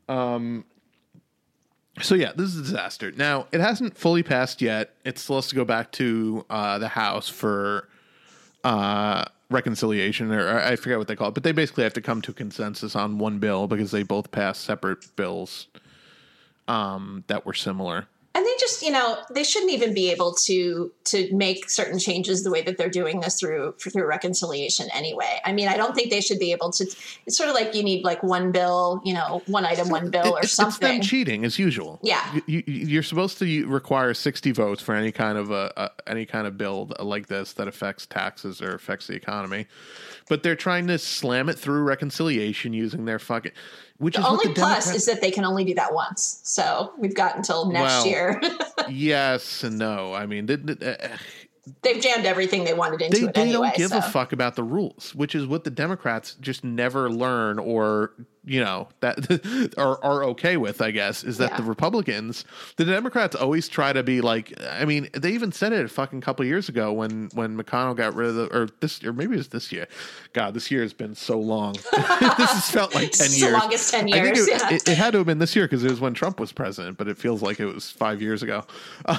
[0.08, 0.64] Um.
[2.00, 3.12] So yeah, this is a disaster.
[3.12, 4.94] Now it hasn't fully passed yet.
[5.04, 7.88] It's supposed to go back to uh, the House for
[8.64, 12.22] uh, reconciliation, or I forget what they call it, but they basically have to come
[12.22, 15.66] to consensus on one bill because they both passed separate bills
[16.68, 18.06] um, that were similar.
[18.32, 22.44] And they just, you know, they shouldn't even be able to to make certain changes
[22.44, 25.40] the way that they're doing this through through reconciliation anyway.
[25.44, 26.84] I mean, I don't think they should be able to.
[27.26, 30.26] It's sort of like you need like one bill, you know, one item, one bill,
[30.34, 30.88] or It's- It's something.
[30.98, 31.98] them cheating as usual.
[32.02, 32.38] Yeah.
[32.46, 36.46] you, you're supposed to require 60 votes for any kind of a, a any kind
[36.46, 39.66] of bill like this that affects taxes or affects the economy,
[40.28, 43.52] but they're trying to slam it through reconciliation using their fucking.
[44.00, 46.40] Which The is only the plus is that they can only do that once.
[46.42, 48.40] So we've got until next Well, year.
[48.88, 50.14] yes and no.
[50.14, 51.18] I mean, they, uh,
[51.82, 53.66] They've jammed everything they wanted into they, it they anyway.
[53.68, 53.98] don't give so.
[53.98, 58.58] a fuck about the rules, which is what the Democrats just never learn or you
[58.64, 61.56] know that are are okay with i guess is that Yeah.
[61.58, 62.46] the republicans
[62.76, 66.22] the democrats always try to be like i mean they even said it a fucking
[66.22, 69.36] couple years ago when when mcconnell got rid of the or this or maybe it
[69.36, 69.86] was this year
[70.32, 73.90] god this year has been so long this has felt like 10 years the longest
[73.92, 74.48] 10 I think years.
[74.48, 74.74] it, yeah.
[74.74, 76.96] it, it had to have been this year because it was when Trump was president,
[76.96, 78.64] but it feels like it was five years ago.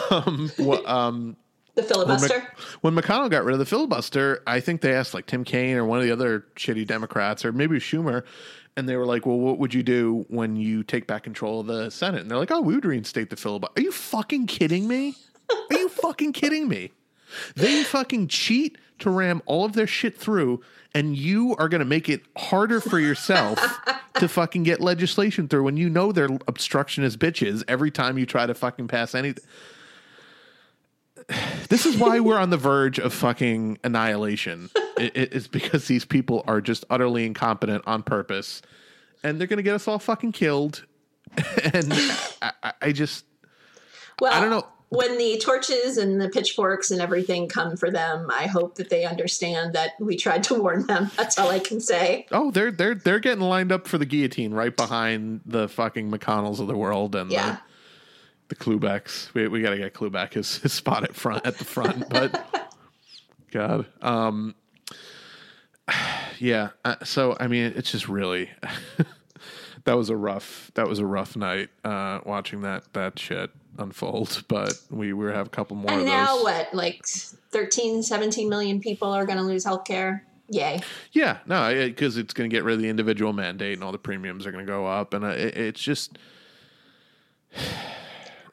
[0.09, 1.37] Um, wha- um,
[1.76, 2.39] the when, filibuster.
[2.39, 5.78] Mc- when McConnell got rid of the filibuster, I think they asked like Tim Kaine
[5.78, 8.24] or one of the other shitty Democrats or maybe Schumer,
[8.76, 11.67] and they were like, "Well, what would you do when you take back control of
[11.67, 14.88] the Senate?" And they're like, "Oh, we would reinstate the filibuster." Are you fucking kidding
[14.88, 15.15] me?
[15.49, 16.91] Are you fucking kidding me?
[17.55, 20.61] They fucking cheat to ram all of their shit through,
[20.93, 23.59] and you are going to make it harder for yourself
[24.15, 28.45] to fucking get legislation through when you know they're obstructionist bitches every time you try
[28.45, 29.43] to fucking pass anything.
[31.69, 34.69] This is why we're on the verge of fucking annihilation.
[34.97, 38.61] It, it- it's because these people are just utterly incompetent on purpose,
[39.24, 40.86] and they're going to get us all fucking killed.
[41.74, 41.93] And
[42.41, 43.26] I, I- I just,
[44.19, 44.67] Well, I don't know.
[44.89, 49.05] When the torches and the pitchforks and everything come for them, I hope that they
[49.05, 51.09] understand that we tried to warn them.
[51.17, 52.26] That's all I can say.
[52.30, 56.59] Oh, they're they're they're getting lined up for the guillotine right behind the fucking McConnells
[56.59, 57.51] of the world and Yeah.
[57.53, 57.59] the
[58.51, 59.33] the Klubecks.
[59.33, 62.45] We we got to get Klubeck his, his spot at front at the front, but
[63.51, 64.55] God, um,
[66.39, 66.69] yeah.
[66.83, 68.49] Uh, so I mean, it's just really
[69.85, 74.43] that was a rough that was a rough night uh, watching that that shit unfold.
[74.49, 76.43] But we we have a couple more And of now those.
[76.43, 76.73] what?
[76.73, 80.25] Like 13, 17 million people are going to lose health care.
[80.49, 80.81] Yay.
[81.13, 83.97] Yeah, no, because it's going to get rid of the individual mandate and all the
[83.97, 86.17] premiums are going to go up, and uh, it, it's just.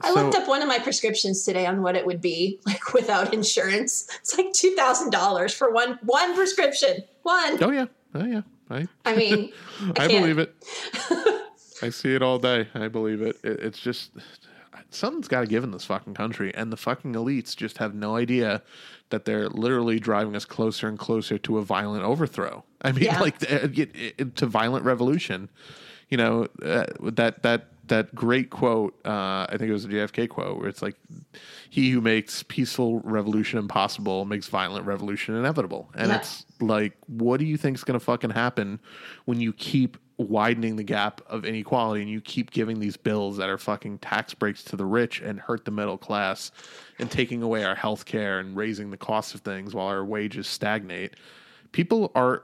[0.00, 2.92] I So- looked up one of my prescriptions today on what it would be like
[2.94, 4.08] without insurance.
[4.20, 7.04] It's like two thousand dollars for one one prescription.
[7.22, 7.62] One.
[7.62, 8.42] Oh yeah, oh yeah.
[8.70, 9.52] I I mean,
[9.98, 10.54] I, I, believe it.
[11.82, 12.68] I see it all day.
[12.74, 13.36] I believe it.
[13.42, 14.10] it it's just
[14.90, 18.16] something's got to give in this fucking country, and the fucking elites just have no
[18.16, 18.62] idea
[19.10, 22.62] that they're literally driving us closer and closer to a violent overthrow.
[22.82, 23.20] I mean, Yeah.
[23.20, 25.48] like uh, it, it, to violent revolution.
[26.10, 28.94] You know uh, that that that great quote.
[29.04, 30.96] Uh, I think it was a JFK quote where it's like,
[31.70, 36.16] "He who makes peaceful revolution impossible makes violent revolution inevitable." And Yeah.
[36.18, 38.80] it's like, what do you think's going to fucking happen
[39.24, 43.48] when you keep widening the gap of inequality and you keep giving these bills that
[43.48, 46.50] are fucking tax breaks to the rich and hurt the middle class
[46.98, 50.48] and taking away our health care and raising the cost of things while our wages
[50.48, 51.14] stagnate?
[51.70, 52.42] People are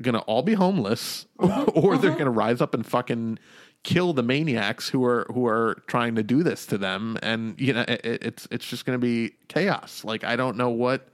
[0.00, 1.26] going to all be homeless
[1.74, 3.38] or they're going to rise up and fucking
[3.82, 7.72] kill the maniacs who are who are trying to do this to them and you
[7.72, 11.08] know it, it's it's just going to be chaos like i don't know what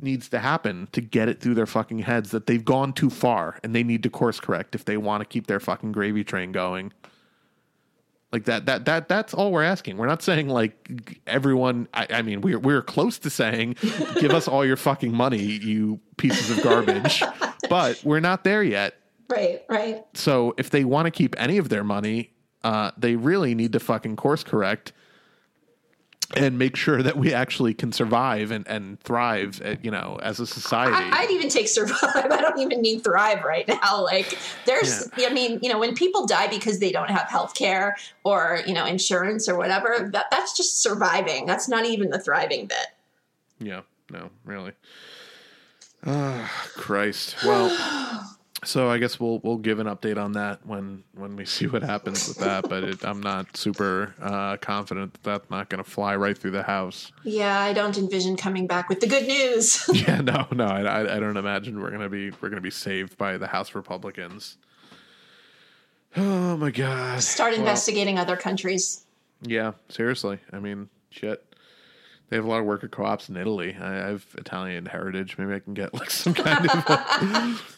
[0.00, 3.58] needs to happen to get it through their fucking heads that they've gone too far
[3.62, 6.52] and they need to course correct if they want to keep their fucking gravy train
[6.52, 6.92] going.
[8.32, 9.96] Like that that that that's all we're asking.
[9.96, 13.76] We're not saying like everyone I, I mean we're we're close to saying
[14.20, 17.22] give us all your fucking money, you pieces of garbage.
[17.70, 18.94] but we're not there yet.
[19.28, 20.04] Right, right.
[20.14, 22.32] So if they want to keep any of their money,
[22.64, 24.92] uh, they really need to fucking course correct
[26.34, 30.40] and make sure that we actually can survive and, and thrive, uh, you know, as
[30.40, 30.94] a society.
[30.94, 32.00] I, I'd even take survive.
[32.14, 33.76] I don't even need thrive right now.
[34.06, 37.96] Like there's, I mean, you know, when people die because they don't have health care
[38.24, 41.44] or, you know, insurance or whatever, that, that's just surviving.
[41.44, 42.86] That's not even the thriving bit.
[43.58, 44.72] Yeah, no, really.
[46.04, 47.36] Ah, Christ.
[47.44, 48.24] Well,
[48.64, 51.82] so I guess we'll we'll give an update on that when when we see what
[51.82, 52.68] happens with that.
[52.68, 56.52] But it, I'm not super uh, confident that that's not going to fly right through
[56.52, 57.12] the house.
[57.22, 59.84] Yeah, I don't envision coming back with the good news.
[60.06, 63.38] Yeah, no, no, I, I, don't imagine we're gonna be we're gonna be saved by
[63.38, 64.56] the House Republicans.
[66.16, 67.22] Oh my god!
[67.22, 69.04] Start Well, investigating other countries.
[69.42, 70.38] Yeah, seriously.
[70.52, 71.42] I mean, shit.
[72.28, 73.76] They have a lot of worker co-ops in Italy.
[73.80, 75.38] I I have Italian heritage.
[75.38, 77.75] Maybe I can get like some kind of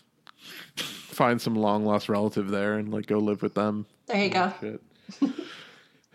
[1.18, 3.86] find some long lost relative there and like go live with them.
[4.06, 4.52] There you go.
[4.60, 4.80] Shit.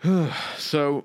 [0.58, 1.04] so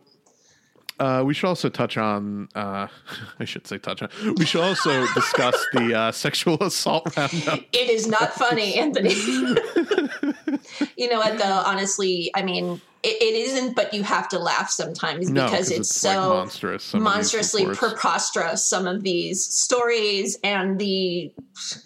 [1.00, 2.48] uh, we should also touch on.
[2.56, 2.88] Uh,
[3.40, 4.10] I should say touch on.
[4.38, 7.60] We should also discuss the uh, sexual assault roundup.
[7.74, 9.14] It is not funny, Anthony.
[10.98, 11.64] you know what, though?
[11.66, 15.72] Honestly, I mean, it, it isn't, but you have to laugh sometimes No, because 'cause
[15.72, 18.66] it's, it's, like, so monstrous, some monstrously preposterous.
[18.66, 21.32] Some of these stories and the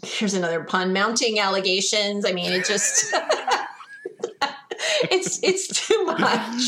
[0.03, 2.25] here's another pun mounting allegations.
[2.25, 3.13] I mean, it just
[5.11, 6.61] it's it's too much.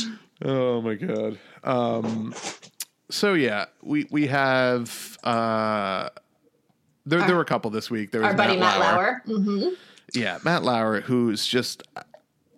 [0.44, 1.40] Oh my god.
[1.64, 2.34] Um
[3.10, 6.10] so yeah, we we have uh
[7.06, 8.12] there there were a couple this week.
[8.12, 9.22] There was Our buddy Matt Lauer.
[9.26, 9.40] Lauer.
[9.42, 9.70] hmm
[10.14, 11.84] Yeah, Matt Lauer who's just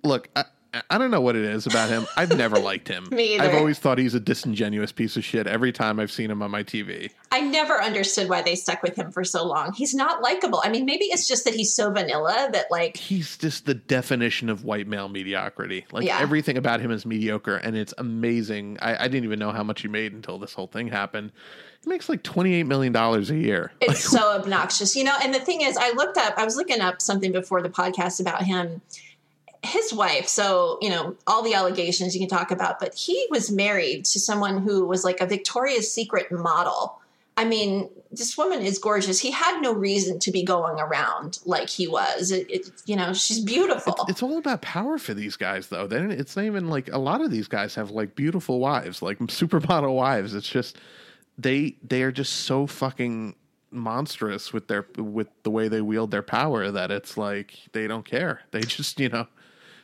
[0.03, 0.45] look, I,
[0.89, 2.05] I don't know what it is about him.
[2.15, 3.07] I've never liked him.
[3.11, 3.43] Me either.
[3.43, 6.51] I've always thought he's a disingenuous piece of shit every time I've seen him on
[6.51, 7.11] my TV.
[7.31, 9.73] I never understood why they stuck with him for so long.
[9.73, 10.61] He's not likable.
[10.63, 14.49] I mean, maybe it's just that he's so vanilla that like He's just the definition
[14.49, 15.85] of white male mediocrity.
[15.91, 16.19] Like Yeah.
[16.19, 18.77] everything about him is mediocre, and it's amazing.
[18.81, 21.31] I, I didn't even know how much he made until this whole thing happened.
[21.83, 23.71] He makes like twenty eight million dollars a year.
[23.81, 25.15] it's so obnoxious, you know.
[25.21, 26.33] And the thing is, I looked up.
[26.37, 28.81] I was looking up something before the podcast about him.
[29.63, 33.51] His wife, so you know all the allegations you can talk about, but he was
[33.51, 36.99] married to someone who was like a Victoria's Secret model.
[37.37, 39.19] I mean, this woman is gorgeous.
[39.19, 42.31] He had no reason to be going around like he was.
[42.31, 43.93] It, it you know, she's beautiful.
[44.01, 45.85] It's, it's all about power for these guys, though.
[45.85, 49.01] They don't, it's not even like a lot of these guys have like beautiful wives,
[49.01, 50.33] like supermodel wives.
[50.33, 50.77] It's just
[51.37, 53.35] they they are just so fucking
[53.69, 58.05] monstrous with their with the way they wield their power that it's like they don't
[58.05, 58.41] care.
[58.51, 59.27] They just you know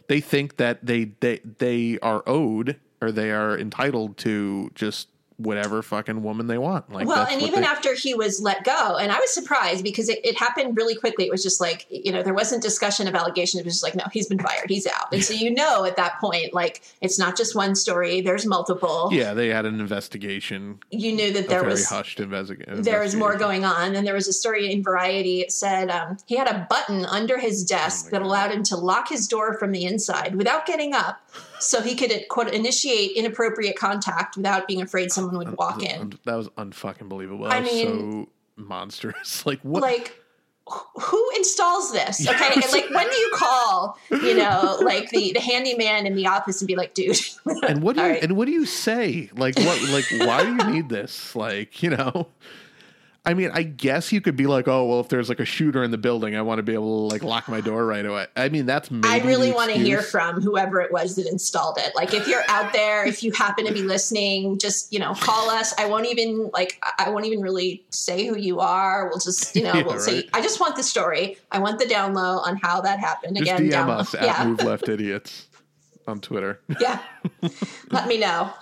[0.08, 5.82] they think that they they they are owed or they are entitled to just whatever
[5.82, 6.92] fucking woman they want.
[6.92, 10.10] Like well, and even they- after he was let go, and I was surprised because
[10.10, 11.26] it, it happened really quickly.
[11.26, 13.62] It was just like, you know, there wasn't discussion of allegations.
[13.62, 14.70] It was just like, no, he's been fired.
[14.70, 15.12] He's out.
[15.12, 19.10] And so you know at that point, like, it's not just one story, there's multiple.
[19.12, 21.88] yeah, they had an investigation, You knew that a there very was.
[21.90, 22.82] hushed investigation.
[22.82, 25.42] There was more going on, and there was a story in Variety.
[25.42, 28.26] It said um, he had a button under his desk Oh that God.
[28.28, 31.20] allowed him to lock his door from the inside without getting up,
[31.64, 36.14] so he could quote initiate inappropriate contact without being afraid someone would walk in.
[36.26, 37.46] That was unfucking believable.
[37.46, 39.46] I That was mean- so monstrous.
[39.46, 39.82] Like what?
[39.82, 40.20] like
[40.66, 45.42] who installs this okay and like when do you call you know like the the
[45.42, 47.20] handyman in the office and be like dude
[47.68, 48.24] and what do you right.
[48.24, 49.30] and what do you say?
[49.36, 49.82] Like what?
[49.90, 51.36] Like why do you need this?
[51.36, 52.28] Like you know.
[53.26, 55.82] I mean, I guess you could be like, oh well, if there's like a shooter
[55.84, 58.28] in the building, I want to be able to like lock my door right away.
[58.36, 59.08] I mean, that's maybe.
[59.08, 62.44] i really want to hear from whoever it was that installed it like if you're
[62.50, 66.06] out there if you happen to be listening just you know call us i won't
[66.06, 69.84] even like i won't even really say who you are we'll just you know Yeah,
[69.84, 70.30] we'll say right.
[70.34, 73.50] i just want the story i want the down low on how that happened Just
[73.52, 73.96] again DM down low.
[73.96, 75.48] us at yeah Move Left Idiots
[76.08, 76.60] on Twitter.
[76.82, 77.00] Yeah.
[77.92, 78.52] Let me know.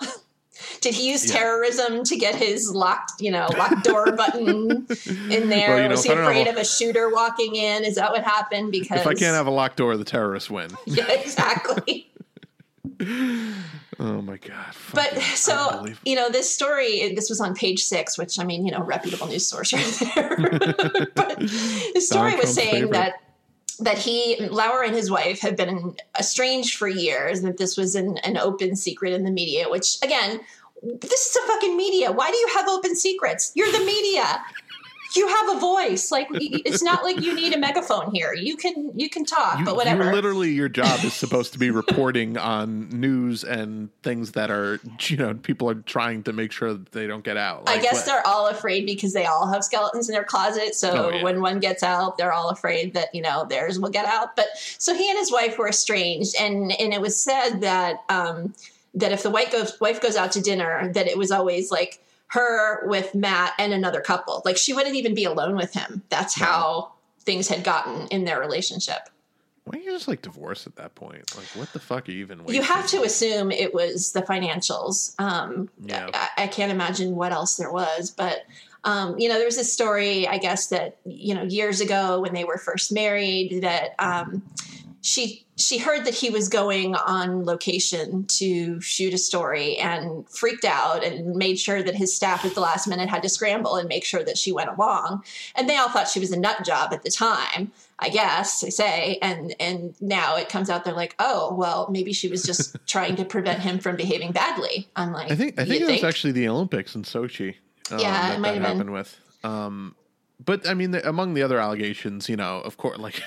[0.80, 1.40] Did he use Yeah.
[1.40, 4.86] terrorism to get his locked, you know, locked door button
[5.30, 5.68] in there?
[5.70, 7.84] Well, you know, Was he afraid have of a shooter walking in?
[7.84, 8.72] Is that what happened?
[8.72, 10.70] Because If I can't have a locked door, the terrorists win.
[10.86, 12.08] yeah, exactly.
[14.00, 14.74] Oh my god!
[14.94, 17.14] But so you know, this story.
[17.14, 19.84] This was on page six, which I mean, you know, reputable news source right
[20.14, 20.36] there.
[21.14, 22.92] but the story Donald was Trump's saying favorite.
[22.92, 23.12] that
[23.82, 27.94] that he Lauer and his wife had been estranged for years, and that this was
[27.94, 29.68] an, an open secret in the media.
[29.68, 30.40] Which again,
[30.82, 32.10] this is a fucking media.
[32.12, 33.52] Why do you have open secrets?
[33.54, 34.42] You're the media.
[35.16, 36.10] You have a voice.
[36.10, 38.32] Like it's not like you need a megaphone here.
[38.34, 40.04] You can you can talk, You, but whatever.
[40.04, 44.80] you literally, your job is supposed to be reporting on news and things that are,
[45.00, 47.64] you know, people are trying to make sure that they don't get out.
[47.68, 50.74] I guess what- they're all afraid because they all have skeletons in their closet.
[50.74, 51.22] So Oh, yeah.
[51.22, 54.36] when one gets out, they're all afraid that you know theirs will get out.
[54.36, 54.46] But
[54.78, 58.54] so he and his wife were estranged, and and it was said that um,
[58.94, 61.98] that if the wife goes wife goes out to dinner, that it was always like
[62.32, 64.40] her with Matt and another couple.
[64.44, 66.02] Like she wouldn't even be alone with him.
[66.08, 69.10] That's how things had gotten in their relationship.
[69.64, 71.36] Why don't you just like divorce at that point?
[71.36, 72.40] Like, what the fuck are you even?
[72.48, 75.14] You have to assume it was the financials.
[75.20, 76.08] Um, Yeah.
[76.12, 78.44] I, I can't imagine what else there was, but
[78.84, 82.32] um, you know, there was this story, I guess, that you know, years ago when
[82.32, 84.42] they were first married, that um,
[85.02, 90.64] she she heard that he was going on location to shoot a story and freaked
[90.64, 93.88] out and made sure that his staff at the last minute had to scramble and
[93.88, 95.22] make sure that she went along.
[95.54, 97.70] And they all thought she was a nut job at the time.
[97.98, 102.12] I guess they say, and and now it comes out they're like, oh well, maybe
[102.12, 104.88] she was just trying to prevent him from behaving badly.
[104.96, 107.56] I'm like, I think I think it was actually the Olympics in Sochi.
[107.90, 108.72] Um, Yeah, that, it might that have been.
[108.72, 109.20] happened with.
[109.44, 109.96] Um,
[110.44, 113.22] but I mean, the, among the other allegations, you know, of course, like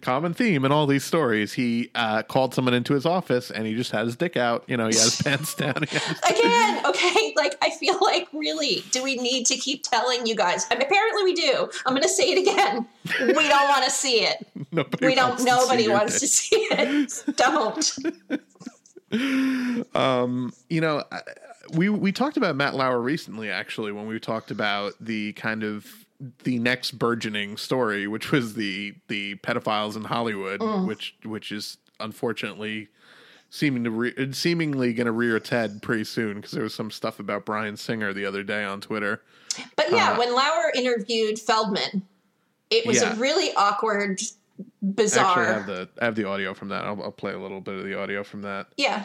[0.00, 3.74] common theme in all these stories, he uh, called someone into his office and he
[3.74, 4.64] just had his dick out.
[4.66, 5.82] You know, he had his pants down.
[5.82, 5.96] His-
[6.28, 10.66] again okay like i feel like really do we need to keep telling you guys
[10.70, 12.86] and apparently we do i'm going to say it again
[13.20, 16.20] we don't want to see it nobody we don't wants to see nobody wants dick.
[16.20, 17.98] to see it don't
[19.94, 21.04] um, you know,
[21.72, 25.86] we we talked about Matt Lauer recently, actually, when we talked about the kind of
[26.44, 30.86] the next burgeoning story, which was the the pedophiles in Hollywood, Mm.
[30.86, 32.88] which which is unfortunately
[33.50, 36.90] seeming to re- seemingly going to rear its head pretty soon because there was some
[36.90, 39.22] stuff about Bryan Singer the other day on Twitter.
[39.76, 42.02] but yeah Uh, when lauer interviewed feldman
[42.70, 43.14] it was Yeah.
[43.14, 44.20] a really awkward
[44.82, 45.38] bizarre.
[45.46, 46.84] I have the I have the audio from that.
[46.84, 48.66] I'll, I'll play a little bit of the audio from that.
[48.76, 49.04] yeah,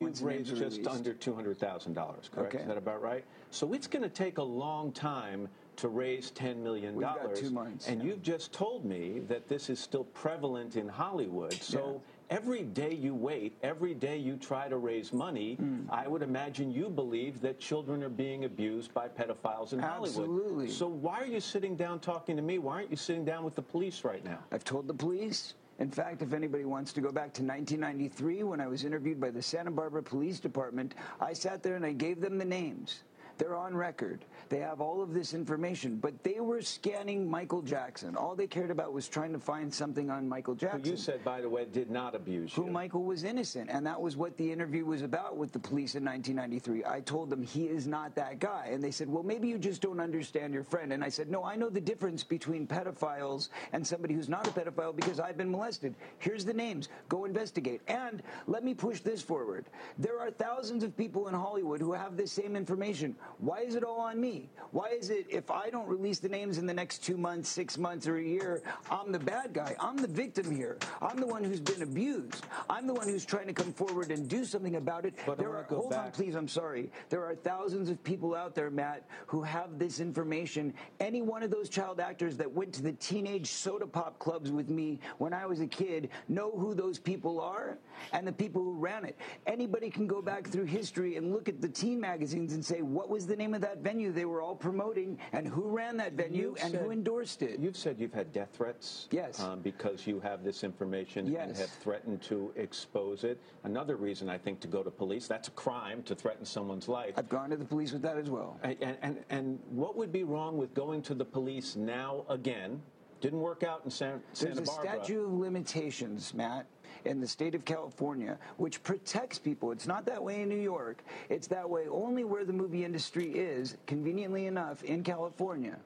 [0.00, 1.94] You've raised just under $200,000,
[2.30, 2.54] correct?
[2.54, 2.58] Okay.
[2.62, 3.24] Is that about right?
[3.54, 6.96] So it's going to take a long time to raise $10 million.
[6.96, 8.08] We've got two months, And yeah.
[8.08, 11.52] you've just told me that this is still prevalent in Hollywood.
[11.52, 15.82] So every day you wait, every day you try to raise money, Hmm.
[15.88, 20.08] I would imagine you believe that children are being abused by pedophiles in Hollywood.
[20.08, 20.70] Absolutely.
[20.70, 22.58] So why are you sitting down talking to me?
[22.58, 24.40] Why aren't you sitting down with the police right now?
[24.50, 25.54] I've told the police.
[25.78, 29.30] In fact, if anybody wants to go back to 1993 when I was interviewed by
[29.30, 33.02] the Santa Barbara Police Department, I sat there and I gave them the names.
[33.38, 34.24] They're on record.
[34.48, 38.16] They have all of this information, but they were scanning Michael Jackson.
[38.16, 40.84] All they cared about was trying to find something on Michael Who Jackson.
[40.84, 42.70] you said, by the way, did not abuse who you.
[42.70, 43.70] Michael was innocent.
[43.70, 46.84] And that was what the interview was about with the police in 1993.
[46.84, 48.68] I told them he is not that guy.
[48.70, 50.92] And they said, well, maybe you just don't understand your friend.
[50.92, 54.50] And I said, no, I know the difference between pedophiles and somebody who's not a
[54.50, 55.94] pedophile because I've been molested.
[56.18, 56.88] Here's the names.
[57.08, 57.80] Go investigate.
[57.88, 59.66] And let me push this forward.
[59.98, 63.14] There are thousands of people in Hollywood who have this same information.
[63.38, 64.33] Why is it all on me?
[64.70, 67.78] Why is it if I don't release the names in the next two months, six
[67.78, 69.76] months, or a year, I'm the bad guy?
[69.78, 70.78] I'm the victim here.
[71.00, 72.44] I'm the one who's been abused.
[72.68, 75.14] I'm the one who's trying to come forward and do something about it.
[75.26, 76.34] But there are, hold on, please.
[76.34, 76.90] I'm sorry.
[77.08, 80.74] There are thousands of people out there, Matt, who have this information.
[80.98, 84.68] Any one of those child actors that went to the teenage soda pop clubs with
[84.68, 87.78] me when I was a kid know who those people are
[88.12, 89.16] and the people who ran it.
[89.46, 93.08] Anybody can go back through history and look at the teen magazines and say, what
[93.08, 96.48] was the name of that venue they were all promoting and who ran that venue
[96.50, 97.58] You've and said- who endorsed it?
[97.58, 99.08] You've said you've had death threats.
[99.10, 99.40] Yes.
[99.40, 103.40] Um, because you have this information and have threatened to expose it.
[103.64, 107.14] Another reason I think to go to police, that's a crime to threaten someone's life.
[107.16, 108.58] I've gone to the police with that as well.
[108.62, 112.80] And, and, and, what would be wrong with going to the police now again?
[113.20, 114.96] Didn't work out in San, There's a Barbara.
[114.96, 116.66] statute of limitations, Matt,
[117.04, 119.72] in the state of California, which protects people.
[119.72, 121.02] It's not that way in New York.
[121.28, 125.76] It's that way only where the movie industry is, conveniently enough, in California.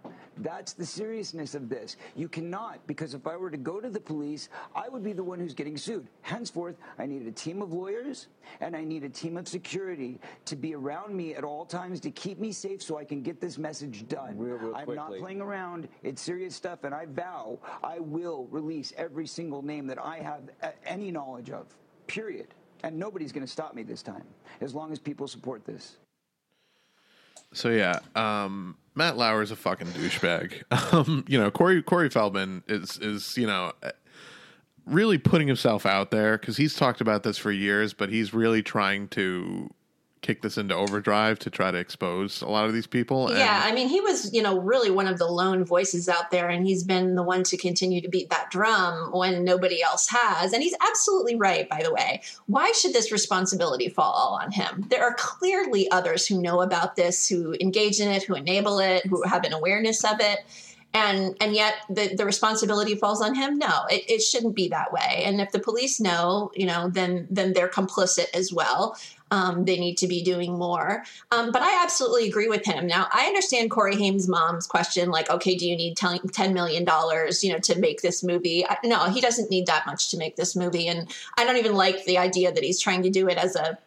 [0.40, 1.96] That's the seriousness of this.
[2.14, 5.24] You cannot, because if I were to go to the police, I would be the
[5.24, 6.06] one who's getting sued.
[6.22, 8.28] Henceforth, I need a team of lawyers
[8.60, 12.10] and I need a team of security to be around me at all times to
[12.10, 14.38] keep me safe so I can get this message done.
[14.38, 15.88] Real, real I'm not playing around.
[16.02, 20.42] It's serious stuff, and I vow I will release every single name that I have
[20.84, 21.66] any knowledge of.
[22.06, 22.48] Period.
[22.84, 24.24] And nobody's going to stop me this time,
[24.60, 25.96] as long as people support this.
[27.52, 30.62] So yeah, um, Matt Lauer is a fucking douchebag.
[30.92, 33.72] Um, you know, Corey Corey Feldman is is you know
[34.86, 38.62] really putting himself out there because he's talked about this for years, but he's really
[38.62, 39.70] trying to
[40.28, 43.28] kick this into overdrive to try to expose a lot of these people.
[43.28, 46.30] and- Yeah, I mean, he was, you know, really one of the lone voices out
[46.30, 50.06] there, and he's been the one to continue to beat that drum when nobody else
[50.10, 50.52] has.
[50.52, 52.20] And he's absolutely right, by the way.
[52.44, 54.84] Why should this responsibility fall all on him?
[54.90, 59.06] There are clearly others who know about this, who engage in it, who enable it,
[59.06, 60.40] who have an awareness of it.
[60.94, 63.58] And and yet the, the responsibility falls on him.
[63.58, 65.22] No, it, it shouldn't be that way.
[65.24, 68.96] And if the police know, you know, then then they're complicit as well.
[69.30, 71.04] Um, they need to be doing more.
[71.30, 72.86] Um, but I absolutely agree with him.
[72.86, 76.86] Now, I understand Corey Haim's mom's question, like, okay, do you need ten- $10 million,
[77.42, 78.66] you know, to make this movie?
[78.66, 80.88] I, no, he doesn't need that much to make this movie.
[80.88, 83.78] And I don't even like the idea that he's trying to do it as a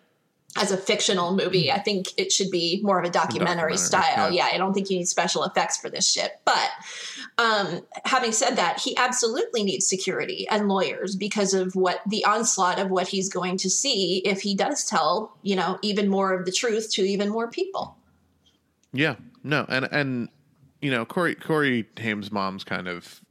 [0.57, 1.71] as a fictional movie.
[1.71, 4.31] I think it should be more of a documentary, Documentary, style.
[4.31, 4.47] yeah.
[4.47, 4.55] Yeah.
[4.55, 6.31] I don't think you need special effects for this shit.
[6.43, 6.69] But
[7.37, 12.79] um, having said that, he absolutely needs security and lawyers because of what the onslaught
[12.79, 16.45] of what he's going to see if he does tell, you know, even more of
[16.45, 17.95] the truth to even more people.
[18.93, 20.29] Yeah, no, and and
[20.81, 23.21] you know Corey Corey Haim's mom's kind of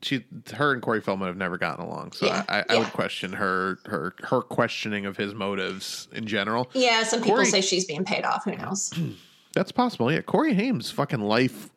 [0.00, 2.78] she her and Corey Feldman have never gotten along, so Yeah, I, I yeah.
[2.80, 6.70] would question her her her questioning of his motives in general.
[6.74, 8.44] Yeah, some people Corey- say she's being paid off.
[8.44, 8.92] Who knows?
[9.54, 10.10] That's possible.
[10.10, 11.68] Yeah, Corey Haim's fucking life.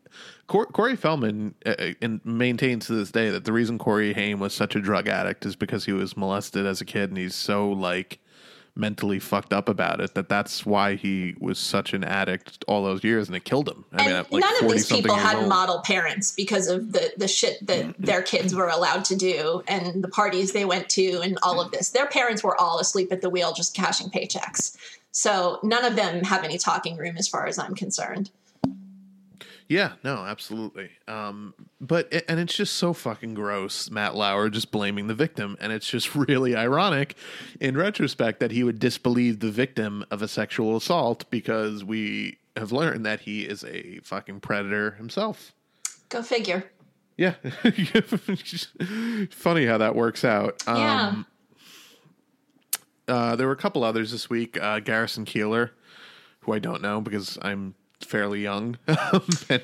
[0.48, 4.40] Cor- Corey Feldman uh, uh, and maintains to this day that the reason Corey Haim
[4.40, 7.36] was such a drug addict is because he was molested as a kid, and he's
[7.36, 8.20] so like
[8.76, 13.04] mentally fucked up about it that that's why he was such an addict all those
[13.04, 13.86] years, and it killed him.
[13.94, 15.48] I and mean, like none of these people had old.
[15.48, 18.04] model parents because of the the shit that mm-hmm.
[18.04, 21.72] their kids were allowed to do and the parties they went to and all of
[21.72, 21.90] this.
[21.90, 24.78] Their parents were all asleep at the wheel, just cashing paychecks.
[25.12, 28.30] So none of them have any talking room, as far as I'm concerned.
[29.68, 30.92] Yeah, no, absolutely.
[31.08, 35.58] Um, but it, and it's just so fucking gross, Matt Lauer just blaming the victim,
[35.60, 37.16] and it's just really ironic,
[37.60, 42.72] in retrospect, that he would disbelieve the victim of a sexual assault because we have
[42.72, 45.54] learned that he is a fucking predator himself.
[46.10, 46.72] Go figure.
[47.18, 47.36] Yeah,
[49.32, 50.62] funny how that works out.
[50.68, 51.08] Yeah.
[51.08, 51.26] Um,
[53.08, 54.62] uh, there were a couple others this week.
[54.62, 55.72] Uh, Garrison Keillor,
[56.42, 59.64] who I don't know because I'm fairly young, but,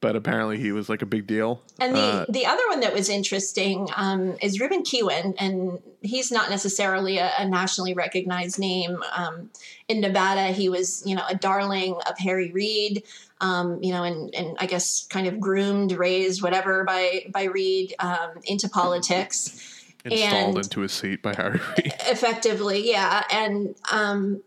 [0.00, 1.62] but apparently he was like a big deal.
[1.78, 6.30] And the, Uh, the other one that was interesting um, is Ruben Kihuen, and he's
[6.32, 9.02] not necessarily a, a nationally recognized name.
[9.16, 9.50] Um,
[9.88, 13.02] in Nevada, he was, you know, a darling of Harry Reid,
[13.40, 17.94] um, you know, and, and I guess kind of groomed, raised, whatever, by by Reid
[17.98, 19.72] um, into politics.
[20.06, 21.92] installed and- into his seat by Harry Reid.
[22.06, 24.40] effectively yeah and um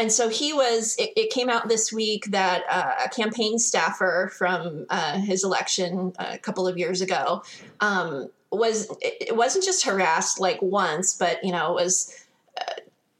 [0.00, 4.32] and so he was it, it came out this week that uh, a campaign staffer
[4.34, 7.42] from uh, his election a couple of years ago
[7.80, 12.26] um, was it, it wasn't just harassed like once but you know was
[12.58, 12.72] uh,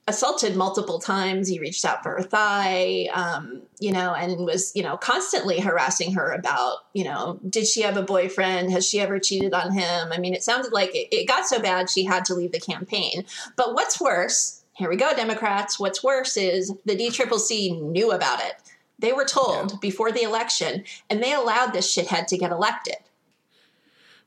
[0.08, 1.46] assaulted multiple times.
[1.46, 6.14] He reached out for her thigh um, you know and was you know constantly harassing
[6.14, 8.72] her about you know did she have a boyfriend?
[8.72, 10.12] Has she ever cheated on him?
[10.12, 12.60] I mean it sounded like it, it got so bad she had to leave the
[12.60, 13.26] campaign.
[13.54, 15.78] But what's worse here we go democrats.
[15.78, 18.54] What's worse is the dCCC knew about it.
[18.98, 22.96] They were told before the election and they allowed this shithead to get elected.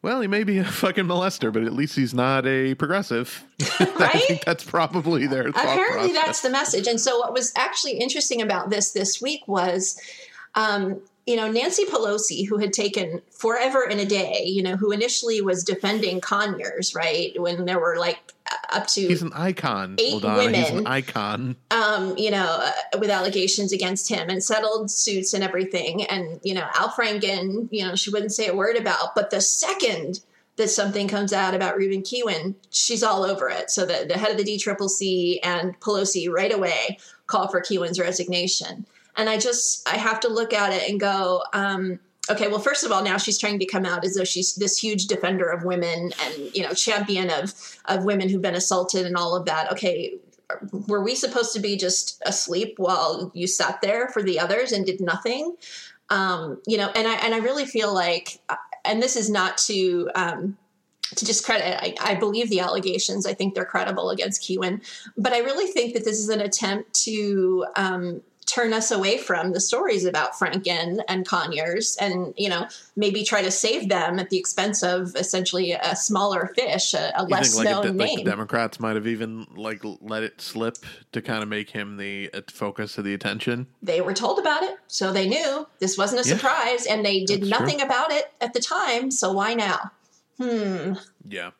[0.03, 3.43] Well, he may be a fucking molester, but at least he's not a progressive.
[3.79, 3.99] right?
[3.99, 6.85] I think that's probably their apparently that's the message.
[6.85, 9.99] And so what was actually interesting about this this week was
[10.53, 14.91] um, you know nancy pelosi who had taken forever and a day you know who
[14.91, 18.19] initially was defending conyers right when there were like
[18.71, 19.95] up to He's an icon.
[19.99, 20.55] Eight Ladonna.
[20.55, 21.55] He's an icon.
[21.71, 26.03] um, you know, uh, with allegations against him and settled suits and everything.
[26.05, 29.15] And, you know, Al Franken, you know, she wouldn't say a word about.
[29.15, 30.21] But the second
[30.57, 33.71] that something comes out about Ruben Kihuen, she's all over it.
[33.71, 38.85] So the, the head of the DCCC and Pelosi right away call for Kihuen's resignation.
[39.15, 41.99] And I just, I have to look at it and go, um,
[42.29, 44.77] okay, well, first of all, now she's trying to come out as though she's this
[44.77, 47.53] huge defender of women and, you know, champion of,
[47.85, 49.71] of women who've been assaulted and all of that.
[49.71, 50.15] Okay,
[50.87, 54.85] were we supposed to be just asleep while you sat there for the others and
[54.85, 55.55] did nothing?
[56.09, 58.39] Um, you know, and I and I really feel like,
[58.85, 60.57] and this is not to um,
[61.15, 61.79] to discredit.
[61.81, 63.25] I, I believe the allegations.
[63.25, 64.85] I think they're credible against Kihuen,
[65.17, 69.53] but I really think that this is an attempt to um, turn us away from
[69.53, 74.29] the stories about Franken and Conyers, and you know, maybe try to save them at
[74.29, 77.97] the expense of essentially a smaller fish, a, a less think like, known a, de-
[77.97, 78.23] like name.
[78.25, 80.77] the Democrats might have even like let it slip
[81.11, 83.67] to kind of make him the uh, focus of the attention?
[83.81, 86.35] they were told about it, so they knew this wasn't a Yeah.
[86.35, 87.59] surprise, and they did That's true.
[87.65, 89.11] nothing about it at the time.
[89.11, 89.91] So why now?
[90.39, 90.93] Hmm.
[91.27, 91.51] Yeah.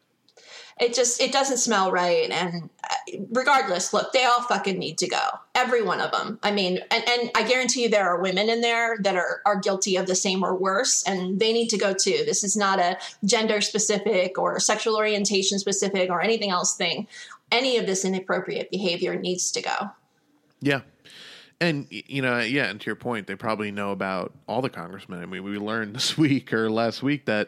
[0.83, 2.95] It just it doesn't smell right, and uh,
[3.31, 5.21] regardless, look, they all fucking need to go.
[5.55, 6.39] Every one of them.
[6.43, 9.57] I mean, and, and I guarantee you there are women in there that are are
[9.57, 12.23] guilty of the same or worse, and they need to go too.
[12.25, 17.07] This is not a gender specific or sexual orientation specific or anything else thing.
[17.49, 19.89] Any of this inappropriate behavior needs to go.
[20.59, 20.81] Yeah.
[21.61, 25.21] And you know, yeah, and to your point, they probably know about all the congressmen.
[25.21, 27.47] I mean, we learned this week or last week that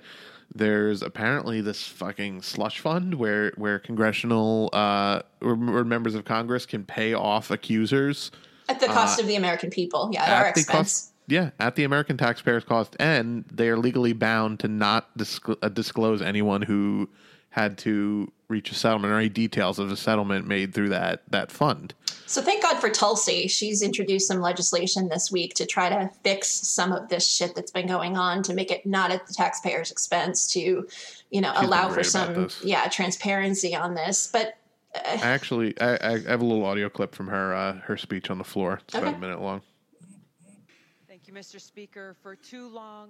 [0.56, 6.84] there's apparently this fucking slush fund where where congressional uh or, members of Congress can
[6.86, 8.32] pay off accusers
[8.70, 10.68] At the cost of the American people, yeah, at our Uh, expense.
[10.78, 11.12] cost.
[11.28, 15.70] Yeah, at the American taxpayers' cost, and they are legally bound to not discl- uh,
[15.70, 17.10] disclose anyone who
[17.50, 21.52] had to reach a settlement or any details of a settlement made through that that
[21.52, 21.94] fund.
[22.28, 23.48] So thank God for Tulsi.
[23.48, 27.72] She's introduced some legislation this week to try to fix some of this shit that's
[27.72, 30.88] been going on to make it not at the taxpayer's expense to,
[31.30, 34.30] you know, She's allow for some yeah transparency on this.
[34.32, 34.58] But
[34.96, 38.38] I actually, I, I have a little audio clip from her uh, her speech on
[38.40, 38.80] the floor.
[38.88, 39.62] It's about a minute long.
[41.08, 41.62] Thank you, Mr.
[41.62, 42.16] Speaker.
[42.24, 43.10] For too long,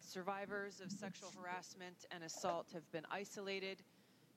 [0.00, 3.78] survivors of sexual harassment and assault have been isolated,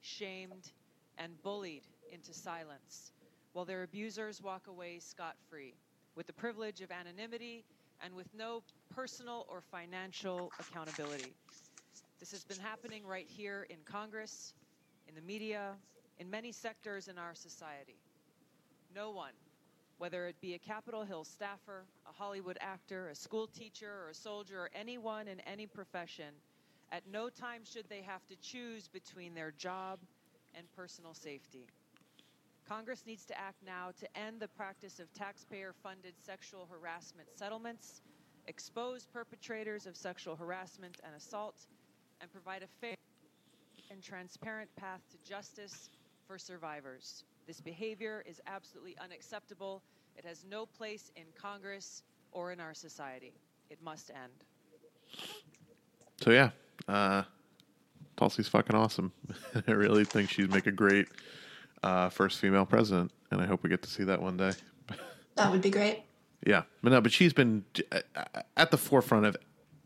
[0.01, 0.71] shamed,
[1.17, 3.11] and bullied into silence,
[3.55, 5.73] while their abusers walk away scot free,
[6.15, 7.63] with the privilege of anonymity
[8.03, 8.61] and with no
[8.93, 11.33] personal or financial accountability.
[12.19, 14.53] This has been happening right here in Congress,
[15.07, 15.71] in the media,
[16.19, 17.95] in many sectors in our society.
[18.93, 19.31] No one
[19.97, 24.13] whether it be a Capitol Hill staffer, a Hollywood actor, a school teacher, or a
[24.13, 26.33] soldier, or anyone in any profession,
[26.91, 29.99] at no time should they have to choose between their job
[30.53, 31.67] and personal safety.
[32.67, 38.01] Congress needs to act now to end the practice of taxpayer funded sexual harassment settlements,
[38.47, 41.67] expose perpetrators of sexual harassment and assault,
[42.21, 42.95] and provide a fair
[43.91, 45.89] and transparent path to justice
[46.27, 47.23] for survivors.
[47.45, 49.83] This behavior is absolutely unacceptable.
[50.17, 52.01] It has no place in Congress
[52.31, 53.33] or in our society.
[53.69, 54.33] It must end.
[56.21, 56.49] So yeah,
[56.87, 57.23] uh,
[58.17, 59.11] Tulsi's fucking awesome.
[59.67, 61.07] I really think she'd make a great
[61.85, 64.51] uh, first female president, and I hope we get to see that one day.
[65.35, 66.03] That would be great.
[66.45, 68.23] Yeah, but no, but she's been uh,
[68.57, 69.37] at the forefront of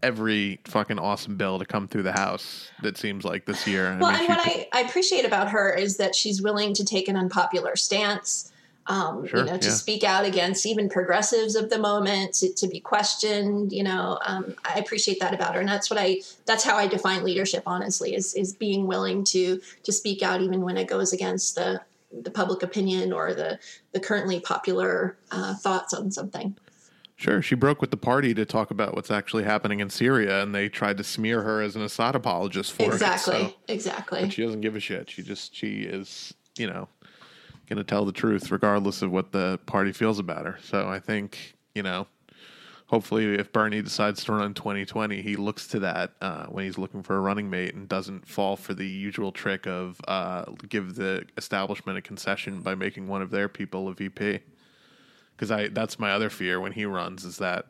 [0.01, 2.71] every fucking awesome bill to come through the house.
[2.83, 3.97] That seems like this year.
[3.99, 6.85] Well, I mean, and what I, I appreciate about her is that she's willing to
[6.85, 8.51] take an unpopular stance.
[8.87, 9.73] Um, Sure, you know, to yeah.
[9.73, 13.71] speak out against even progressives of the moment, to, to be questioned.
[13.71, 16.21] You know, um, I appreciate that about her, and that's what I.
[16.45, 17.63] That's how I define leadership.
[17.67, 21.81] Honestly, is is being willing to to speak out even when it goes against the
[22.11, 23.59] the public opinion or the
[23.91, 26.57] the currently popular uh, thoughts on something.
[27.15, 30.55] Sure, she broke with the party to talk about what's actually happening in Syria, and
[30.55, 33.49] they tried to smear her as an Assad apologist for exactly, it.
[33.49, 34.21] So, exactly.
[34.21, 35.09] but she doesn't give a shit.
[35.09, 36.87] She just she is, you know,
[37.67, 40.57] going to tell the truth regardless of what the party feels about her.
[40.63, 42.07] So I think, you know,
[42.89, 46.77] hopefully if Bernie decides to run in 2020, he looks to that uh, when he's
[46.77, 50.95] looking for a running mate and doesn't fall for the usual trick of uh, give
[50.95, 54.39] the establishment a concession by making one of their people a VP
[55.39, 57.65] because I that's my other fear when he runs is that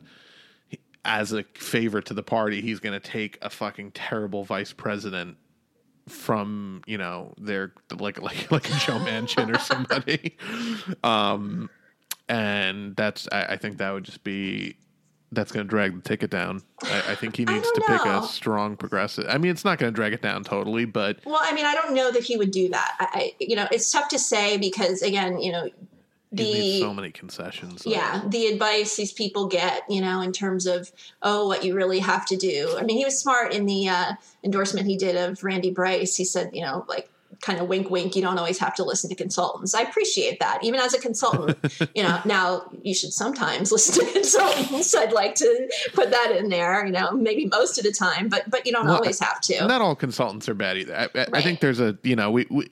[0.68, 4.72] he, as a favor to the party, he's going to take a fucking terrible vice
[4.72, 5.36] president
[6.08, 10.36] from you know their like like like a Joe Manchin or somebody,
[11.04, 11.70] um,
[12.28, 14.76] and that's I, I think that would just be.
[15.32, 16.62] That's going to drag the ticket down.
[16.82, 19.26] I, I think he needs to don't pick a strong progressive.
[19.28, 21.74] I mean, it's not going to drag it down totally, but Well, I mean, I
[21.74, 22.96] don't know that he would do that.
[22.98, 25.68] I, you know, it's tough to say because again, you know,
[26.32, 27.82] the so many concessions.
[27.84, 30.92] yeah, the advice these people get, you know, in terms of
[31.22, 32.76] oh, what you really have to do.
[32.78, 34.12] I mean, he was smart in the uh,
[34.44, 36.16] endorsement he did of Randy Bryce.
[36.16, 38.16] He said, you know, like kind of wink, wink.
[38.16, 39.74] You don't always have to listen to consultants.
[39.74, 41.58] I appreciate that, even as a consultant.
[41.94, 44.94] you know, now you should sometimes listen to consultants.
[44.94, 46.84] I'd like to put that in there.
[46.84, 49.66] You know, maybe most of the time, but but you don't Well, always have to.
[49.66, 50.96] Not all consultants are bad either.
[50.96, 52.68] I, I, I think there's a you know we, we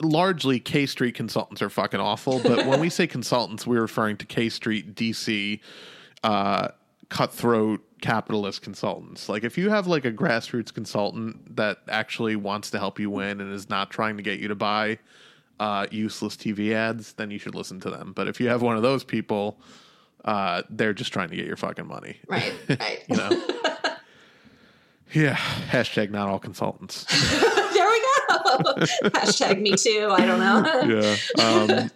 [0.00, 2.40] largely K Street consultants are fucking awful.
[2.40, 5.60] But when we say consultants, we're referring to K Street DC
[6.22, 6.68] uh,
[7.08, 9.28] cutthroat capitalist consultants.
[9.28, 13.40] Like if you have like a grassroots consultant that actually wants to help you win
[13.40, 14.98] and is not trying to get you to buy
[15.60, 18.12] uh, useless TV ads, then you should listen to them.
[18.14, 19.58] But if you have one of those people,
[20.24, 22.18] uh, they're just trying to get your fucking money.
[22.28, 23.04] right, right.
[23.08, 23.42] You know.
[25.14, 25.36] Yeah.
[25.36, 27.04] Hashtag not all consultants.
[27.30, 28.44] there we go.
[29.10, 30.08] Hashtag me too.
[30.10, 31.16] I don't know.
[31.36, 31.42] yeah.
[31.82, 31.90] Um,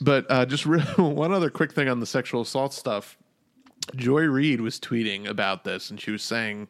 [0.00, 3.16] but uh, just re- one other quick thing on the sexual assault stuff.
[3.94, 6.68] Joy Reid was tweeting about this, and she was saying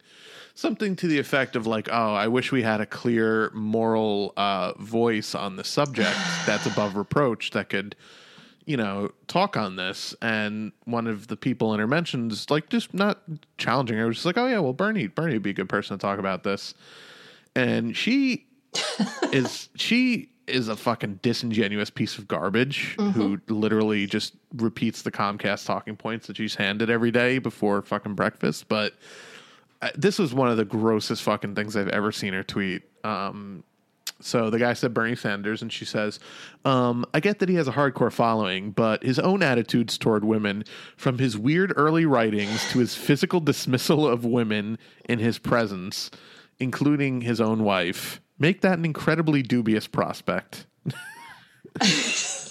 [0.55, 4.72] something to the effect of like, "Oh, I wish we had a clear moral uh,
[4.78, 6.16] voice on the subject
[6.47, 7.97] that's above reproach that could."
[8.66, 10.14] you know, talk on this.
[10.20, 13.22] And one of the people in her mentions, like, just not
[13.59, 15.97] challenging her, was just like, oh, yeah, well, Bernie, Bernie would be a good person
[15.97, 16.74] to talk about this.
[17.55, 18.47] And she
[19.32, 25.66] is, she is a fucking disingenuous piece of garbage who literally just repeats the Comcast
[25.66, 28.68] talking points that she's handed every day before fucking breakfast.
[28.68, 28.94] But
[29.82, 32.82] uh, this was one of the grossest fucking things I've ever seen her tweet.
[33.05, 33.64] Um,
[34.20, 36.20] so the guy said Bernie Sanders, and she says,
[36.64, 40.64] um, I get that he has a hardcore following, but his own attitudes toward women,
[40.97, 46.10] from his weird early writings to his physical dismissal of women in his presence,
[46.59, 50.66] including his own wife, make that an incredibly dubious prospect.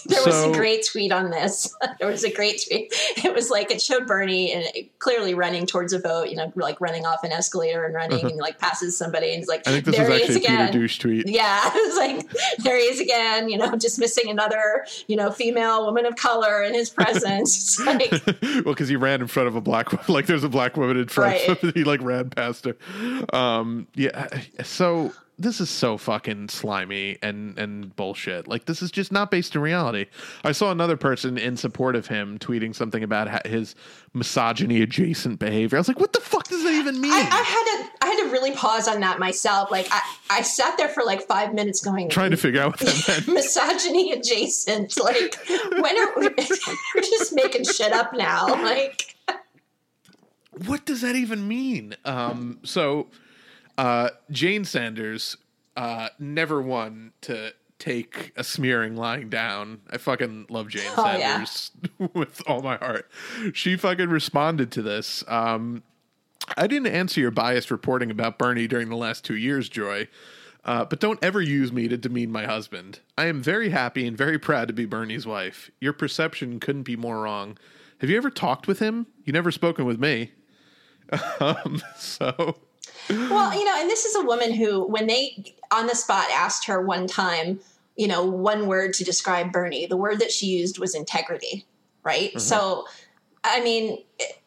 [0.08, 1.76] There was a great tweet on this.
[2.00, 2.94] there was a great tweet.
[3.24, 4.66] It was like it showed Bernie and
[5.00, 8.38] clearly running towards a vote, you know, like running off an escalator and running and
[8.38, 10.60] like passes somebody and he's like, I think this there was he is actually a
[10.60, 10.72] Peter.
[10.72, 11.28] Douche tweet.
[11.28, 15.86] Yeah, it was like there he is again, you know, dismissing another, you know, female
[15.86, 17.80] woman of color in his presence.
[17.80, 20.78] Like, well, because he ran in front of a black woman, like there's a black
[20.78, 21.58] woman in front of Right.
[21.58, 22.76] him, he like ran past her.
[23.36, 24.28] Um, yeah,
[24.64, 28.48] so this is so fucking slimy and and bullshit.
[28.48, 30.06] Like this is just not based in reality.
[30.44, 33.76] I saw another person in support of him tweeting something about his
[34.14, 35.78] misogyny adjacent behavior.
[35.78, 37.12] I was like, what the fuck does that even mean?
[37.12, 39.72] I, I had to I had to really pause on that myself.
[39.72, 42.80] Like I, I sat there for like five minutes going Trying to figure out what
[42.80, 43.28] that meant.
[43.36, 44.98] misogyny adjacent.
[45.02, 46.30] Like when are we,
[46.96, 48.48] we're just making shit up now?
[48.48, 49.16] Like
[50.66, 51.96] what does that even mean?
[52.06, 53.08] Um, so
[53.78, 55.38] uh, Jane Sanders
[55.76, 59.82] uh, never won to take a smearing lying down.
[59.90, 61.44] I fucking love Jane Oh, yeah.
[61.44, 61.72] Sanders
[62.14, 63.10] with all my heart.
[63.54, 65.24] She fucking responded to this.
[65.28, 65.84] Um,
[66.58, 70.08] I didn't answer your biased reporting about Bernie during the last two years, Joy.
[70.64, 73.00] Uh, but don't ever use me to demean my husband.
[73.18, 75.70] I am very happy and very proud to be Bernie's wife.
[75.80, 77.58] Your perception couldn't be more wrong.
[78.00, 79.06] Have you ever talked with him?
[79.26, 80.32] You never spoken with me.
[81.40, 82.58] Um, so
[83.10, 86.66] well, you know, and this is a woman who, when they on the spot asked
[86.68, 87.60] her one time,
[87.96, 91.66] you know, one word to describe Bernie, the word that she used was integrity,
[92.04, 92.30] right?
[92.30, 92.40] Mm-hmm.
[92.40, 92.86] So,
[93.44, 94.04] I mean,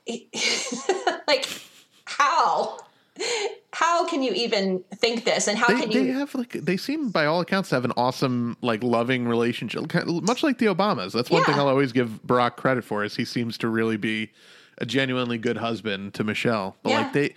[1.28, 1.48] like,
[2.04, 2.78] how?
[3.72, 5.48] How can you even think this?
[5.48, 6.04] And how they, can you?
[6.04, 9.92] They have like they seem, by all accounts, to have an awesome, like, loving relationship,
[10.06, 11.12] much like the Obamas.
[11.12, 11.46] That's one yeah.
[11.46, 14.30] thing I'll always give Barack credit for is he seems to really be
[14.78, 16.76] a genuinely good husband to Michelle.
[16.82, 17.00] But yeah.
[17.00, 17.34] like they,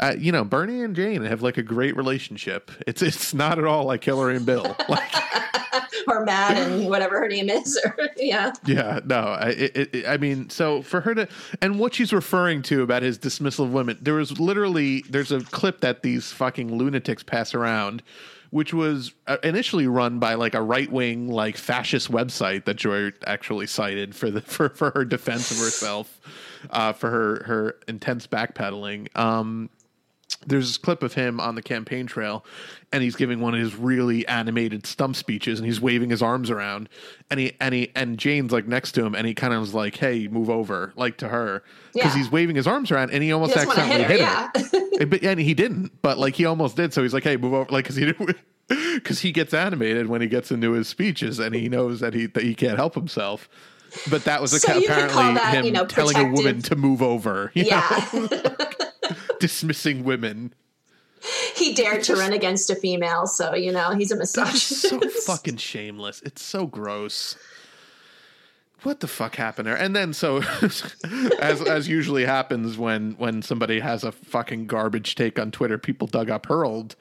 [0.00, 2.70] uh, you know, Bernie and Jane have like a great relationship.
[2.86, 4.76] It's it's not at all like Hillary and Bill.
[4.88, 5.12] Like,
[6.08, 7.78] or Matt and whatever her name is.
[7.84, 8.52] Or, yeah.
[8.64, 9.00] Yeah.
[9.04, 9.16] No.
[9.16, 11.28] I, it, it, I mean, so for her to
[11.60, 15.40] and what she's referring to about his dismissal of women, there was literally there's a
[15.40, 18.02] clip that these fucking lunatics pass around.
[18.50, 23.12] Which was uh, initially run by like a right wing like fascist website that Joy
[23.26, 26.18] actually cited for the for, for her defense of herself,
[26.70, 29.14] uh, for her her intense backpedaling.
[29.18, 29.68] Um,
[30.46, 32.44] there's this clip of him on the campaign trail
[32.92, 36.50] and he's giving one of his really animated stump speeches and he's waving his arms
[36.50, 36.88] around
[37.30, 39.74] and he and he and Jane's like next to him and he kind of was
[39.74, 41.62] like hey move over like to her
[41.92, 42.18] because yeah.
[42.18, 44.86] he's waving his arms around and he almost he accidentally hit her, hit her.
[44.98, 45.04] Yeah.
[45.06, 47.70] but and he didn't but like he almost did so he's like hey move over
[47.70, 48.12] like because he
[48.94, 52.26] because he gets animated when he gets into his speeches and he knows that he
[52.26, 53.48] that he can't help himself
[54.10, 57.02] but that was so a, apparently that, him you know, telling a woman to move
[57.02, 58.06] over yeah
[59.40, 60.54] dismissing women.
[61.54, 64.82] He dared to run against a female, so you know he's a misogynist.
[64.82, 66.22] so fucking shameless.
[66.22, 67.36] It's so gross.
[68.84, 69.76] What the fuck happened there?
[69.76, 70.36] And then so,
[71.40, 76.06] as as usually happens when when somebody has a fucking garbage take on Twitter, people
[76.06, 76.94] dug up her old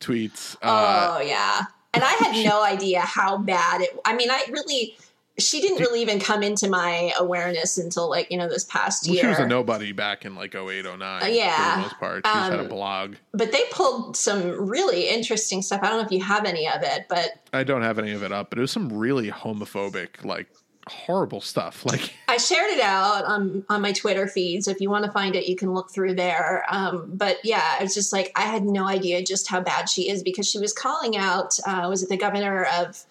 [0.00, 0.54] tweets.
[0.62, 1.62] Uh, oh yeah,
[1.92, 3.98] and I had no idea how bad it.
[4.04, 4.96] I mean, I really
[5.38, 9.14] she didn't really even come into my awareness until like you know this past well,
[9.14, 9.24] year.
[9.24, 11.22] She was a nobody back in like 08, 09.
[11.22, 13.16] Uh, yeah, for the most part, she um, had a um, blog.
[13.32, 15.80] But they pulled some really interesting stuff.
[15.82, 18.22] I don't know if you have any of it, but I don't have any of
[18.22, 18.50] it up.
[18.50, 20.48] But it was some really homophobic, like
[20.88, 21.84] horrible stuff.
[21.94, 25.12] Like I shared it out on on my Twitter feed, so if you want to
[25.12, 26.64] find it, you can look through there.
[26.68, 30.22] Um, but yeah, it's just like I had no idea just how bad she is
[30.22, 31.58] because she was calling out.
[31.66, 33.04] Uh, was it the governor of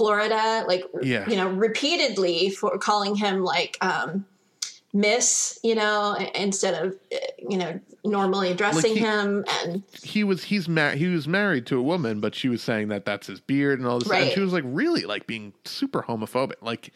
[0.00, 1.28] Florida, like yeah.
[1.28, 4.24] you know, repeatedly for calling him like um,
[4.94, 6.96] Miss, you know, instead of
[7.38, 9.44] you know normally addressing like he, him.
[9.62, 12.88] And he was he's married he was married to a woman, but she was saying
[12.88, 14.08] that that's his beard and all this.
[14.08, 14.22] Right.
[14.22, 16.94] And she was like really like being super homophobic, like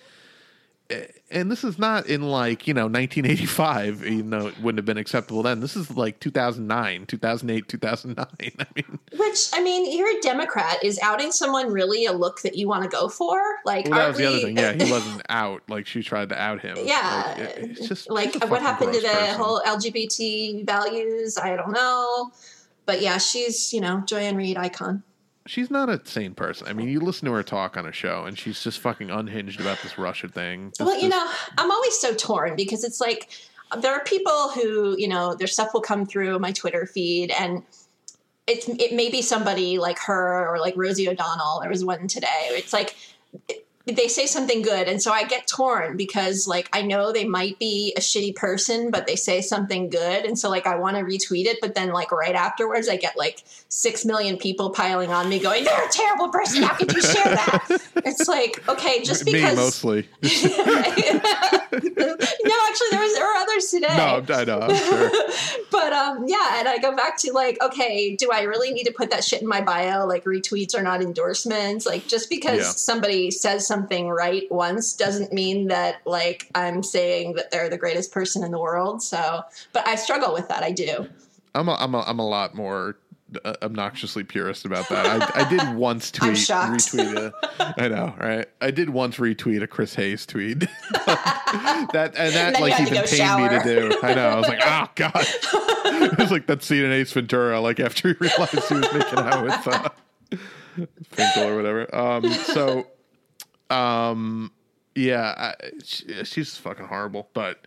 [1.35, 4.97] and this is not in like you know 1985 even though it wouldn't have been
[4.97, 5.61] acceptable then.
[5.61, 8.27] This is like 2009 2008 2009
[8.59, 10.83] i mean which i mean you're a democrat.
[10.83, 13.41] Is outing someone really a look that you want to go for?
[13.65, 14.23] Like well, that was we...
[14.23, 14.57] the other thing.
[14.57, 15.63] Yeah he wasn't out.
[15.69, 16.77] Like she tried to out him.
[16.85, 17.35] Yeah.
[17.37, 19.35] Like, it's just like what happened to the person.
[19.37, 21.37] whole lgbt values?
[21.37, 22.31] I don't know.
[22.87, 25.03] But yeah she's you know joy-ann icon
[25.47, 26.67] she's not a sane person.
[26.67, 29.61] I mean, you listen to her talk on a show, and she's just fucking unhinged
[29.61, 30.71] about this Russia thing.
[30.71, 31.11] This, well, you this...
[31.11, 33.31] know, I'm always so torn because it's like
[33.81, 37.63] there are people who, you know, their stuff will come through my Twitter feed, and
[38.47, 41.61] it's it may be somebody like her or like Rosie O'Donnell.
[41.61, 42.49] There was one today.
[42.51, 42.95] It's like.
[43.87, 47.59] They say something good and so i get torn because like i know they might
[47.59, 51.03] be a shitty person but they say something good and so like i want to
[51.03, 55.29] retweet it but then like right afterwards i get like six million people piling on
[55.29, 57.81] me going they're a terrible person how could you share that?
[58.07, 60.09] It's like okay just because me mostly.
[62.45, 65.11] No actually there was there were others today no i know I'm sure.
[65.71, 68.93] but um yeah and i go back to like okay do i really need to
[68.93, 72.71] put that shit in my bio like retweets are not endorsements like just because yeah.
[72.71, 78.13] somebody says something right once doesn't mean that like I'm saying that they're the greatest
[78.13, 79.03] person in the world.
[79.03, 79.43] So,
[79.73, 80.63] but I struggle with that.
[80.63, 81.09] I do.
[81.55, 82.97] I'm a, I'm a, I'm a lot more
[83.45, 85.07] uh, obnoxiously purist about that.
[85.07, 88.47] I, I did once tweet retweet a, I know, right?
[88.61, 90.61] I did once retweet a Chris Hayes tweet.
[91.07, 93.99] that and that and like even pained me to do.
[94.03, 94.29] I know.
[94.29, 95.13] I was like, oh god.
[95.17, 99.19] it was like that scene in Ace Ventura, like after he realized he was making
[99.19, 99.89] out with uh,
[101.11, 101.95] Finkle or whatever.
[101.95, 102.87] Um, so
[103.71, 104.53] um,
[104.95, 107.29] yeah, I, she, she's fucking horrible.
[107.33, 107.67] But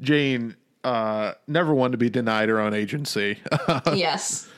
[0.00, 3.38] Jane uh, never wanted to be denied her own agency.
[3.92, 4.48] yes.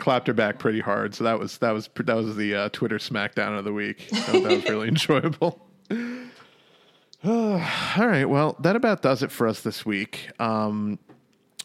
[0.00, 1.14] Clapped her back pretty hard.
[1.14, 4.08] So that was that was that was the uh, Twitter smackdown of the week.
[4.10, 5.60] that was really enjoyable.
[7.24, 7.60] all
[7.98, 8.24] right.
[8.24, 10.30] Well, that about does it for us this week.
[10.40, 10.98] Um,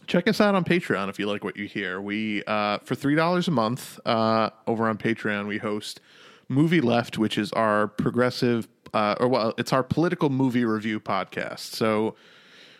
[0.06, 2.02] check us out on Patreon if you like what you hear.
[2.02, 6.02] We uh, for three dollars a month uh, over on Patreon we host
[6.50, 11.60] Movie Left, which is our progressive, uh, or well, it's our political movie review podcast.
[11.74, 12.16] So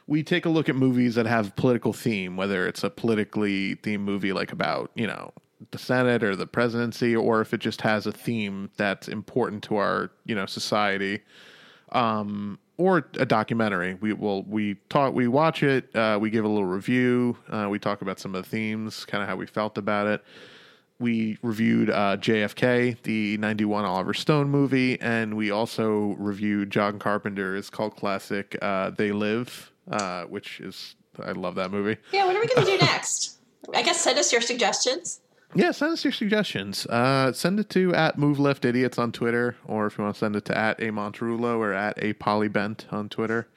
[0.08, 4.02] we take a look at movies that have political theme, whether it's a politically themed
[4.02, 5.32] movie like about, you know,
[5.72, 9.78] the Senate or the presidency, or if it just has a theme that's important to
[9.78, 11.22] our, you know, society.
[11.92, 13.96] Um, or a documentary.
[13.96, 17.80] We will we talk we watch it, uh, we give a little review, uh, we
[17.80, 20.24] talk about some of the themes, kind of how we felt about it.
[20.98, 27.70] We reviewed uh, JFK, the 91 Oliver Stone movie, and we also reviewed John Carpenter's
[27.70, 31.98] cult classic uh, They Live, uh, which is I love that movie.
[32.12, 33.40] Yeah, what are we going to do next?
[33.74, 35.22] I guess send us your suggestions.
[35.56, 36.86] Yeah, send us your suggestions.
[36.86, 40.20] Uh, send it to at Move Left Idiots on Twitter, or if you want to
[40.20, 43.48] send it to at a Monterulo or at a Polybent on Twitter.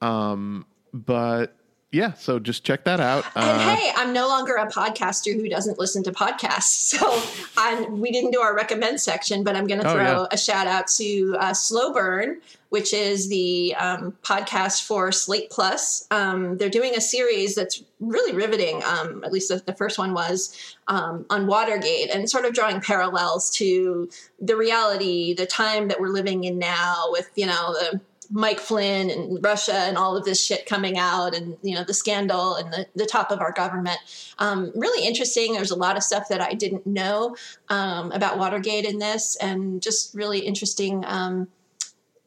[0.00, 0.64] Um,
[0.94, 1.54] but
[1.90, 3.24] yeah, so just check that out.
[3.34, 6.94] And Uh, hey, I'm no longer a podcaster who doesn't listen to podcasts.
[6.98, 7.22] So
[7.56, 10.26] i we didn't do our recommend section, but I'm going to Oh, throw yeah.
[10.32, 16.06] a shout out to uh, Slow Burn, which is the um, podcast for Slate Plus.
[16.10, 18.82] Um, they're doing a series that's really riveting.
[18.84, 20.54] Um, at least the, the first one was
[20.86, 26.08] um, on Watergate, and sort of drawing parallels to the reality, the time that we're
[26.08, 28.00] living in now, with you know the
[28.30, 31.94] Mike Flynn and Russia and all of this shit coming out and you know the
[31.94, 33.98] scandal and the, the top of our government.
[34.38, 35.54] Um, really interesting.
[35.54, 37.36] There's a lot of stuff that I didn't know
[37.68, 41.48] um, about Watergate in this, and just really interesting um,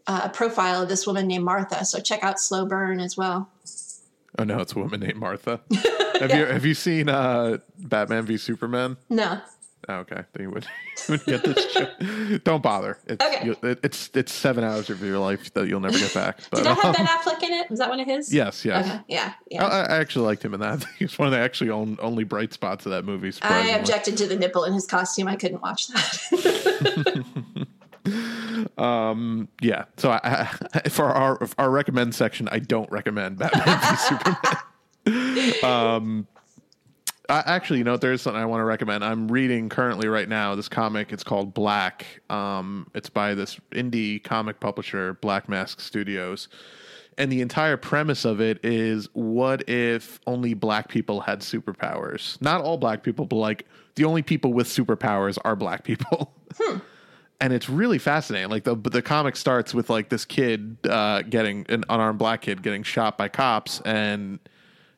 [0.07, 1.85] uh, profile of this woman named Martha.
[1.85, 3.49] So check out Slow Burn as well.
[4.39, 5.59] oh no, it's a woman named Martha.
[6.19, 8.97] have you have you seen uh, Batman v Superman?
[9.09, 9.41] No,
[9.89, 10.67] Oh, okay, then you would,
[11.09, 12.41] you would get this.
[12.43, 12.99] Don't bother.
[13.07, 13.45] It's, Okay.
[13.47, 16.37] you- it, it's it's seven hours of your life that you'll never get back.
[16.51, 17.67] But did that have Ben Affleck in it?
[17.71, 18.31] Was that one of his?
[18.31, 18.85] yes, yes.
[18.87, 18.99] Okay.
[19.07, 19.33] Yeah.
[19.49, 19.65] Yeah.
[19.65, 20.85] I actually liked him in that.
[20.99, 23.33] He's one of the actually on, only bright spots of that movie.
[23.41, 25.27] I objected to the nipple in his costume.
[25.27, 27.65] I couldn't watch that.
[28.77, 29.85] Um, yeah.
[29.97, 33.79] So I, I, for our our recommend section, I don't recommend Batman
[35.05, 35.15] v
[35.55, 35.63] Superman.
[35.63, 36.27] um,
[37.29, 39.05] I, actually, you know, what, there is something I want to recommend.
[39.05, 41.13] I'm reading currently right now this comic.
[41.13, 42.21] It's called Black.
[42.29, 46.49] Um, it's by this indie comic publisher, Black Mask Studios.
[47.17, 52.41] And the entire premise of it is what if only black people had superpowers?
[52.41, 53.65] Not all black people, but like
[53.95, 56.33] the only people with superpowers are black people.
[57.41, 58.49] and it's really fascinating.
[58.49, 62.61] Like the the comic starts with like this kid uh, getting an unarmed black kid
[62.61, 64.39] getting shot by cops, and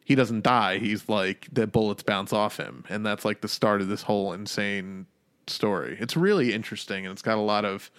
[0.04, 0.78] he doesn't die.
[0.78, 4.34] He's like the bullets bounce off him, and that's like the start of this whole
[4.34, 5.08] insane
[5.48, 5.98] story.
[6.00, 7.90] It's really interesting, and it's got a lot of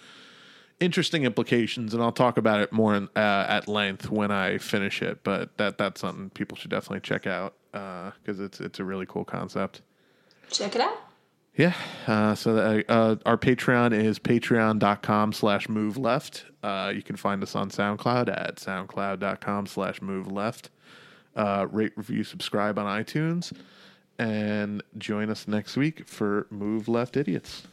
[0.79, 5.01] interesting implications, and I'll talk about it more in, uh, at length when I finish
[5.01, 5.23] it.
[5.23, 9.25] But that that's something people should definitely check out because it's it's a really cool
[9.25, 9.81] concept.
[10.51, 11.04] Check it out.
[11.55, 11.73] Yeah.
[12.05, 16.45] Uh, so that, uh, our Patreon is patreon.com slash move left.
[16.61, 20.69] Uh, you can find us on SoundCloud at soundcloud.com slash move left.
[21.35, 23.53] Uh, rate, review, subscribe on iTunes.
[24.17, 27.67] And join us next week for Move Left Idiots.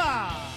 [0.00, 0.49] Antifa!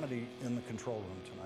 [0.00, 1.39] Insanity in the control room tonight.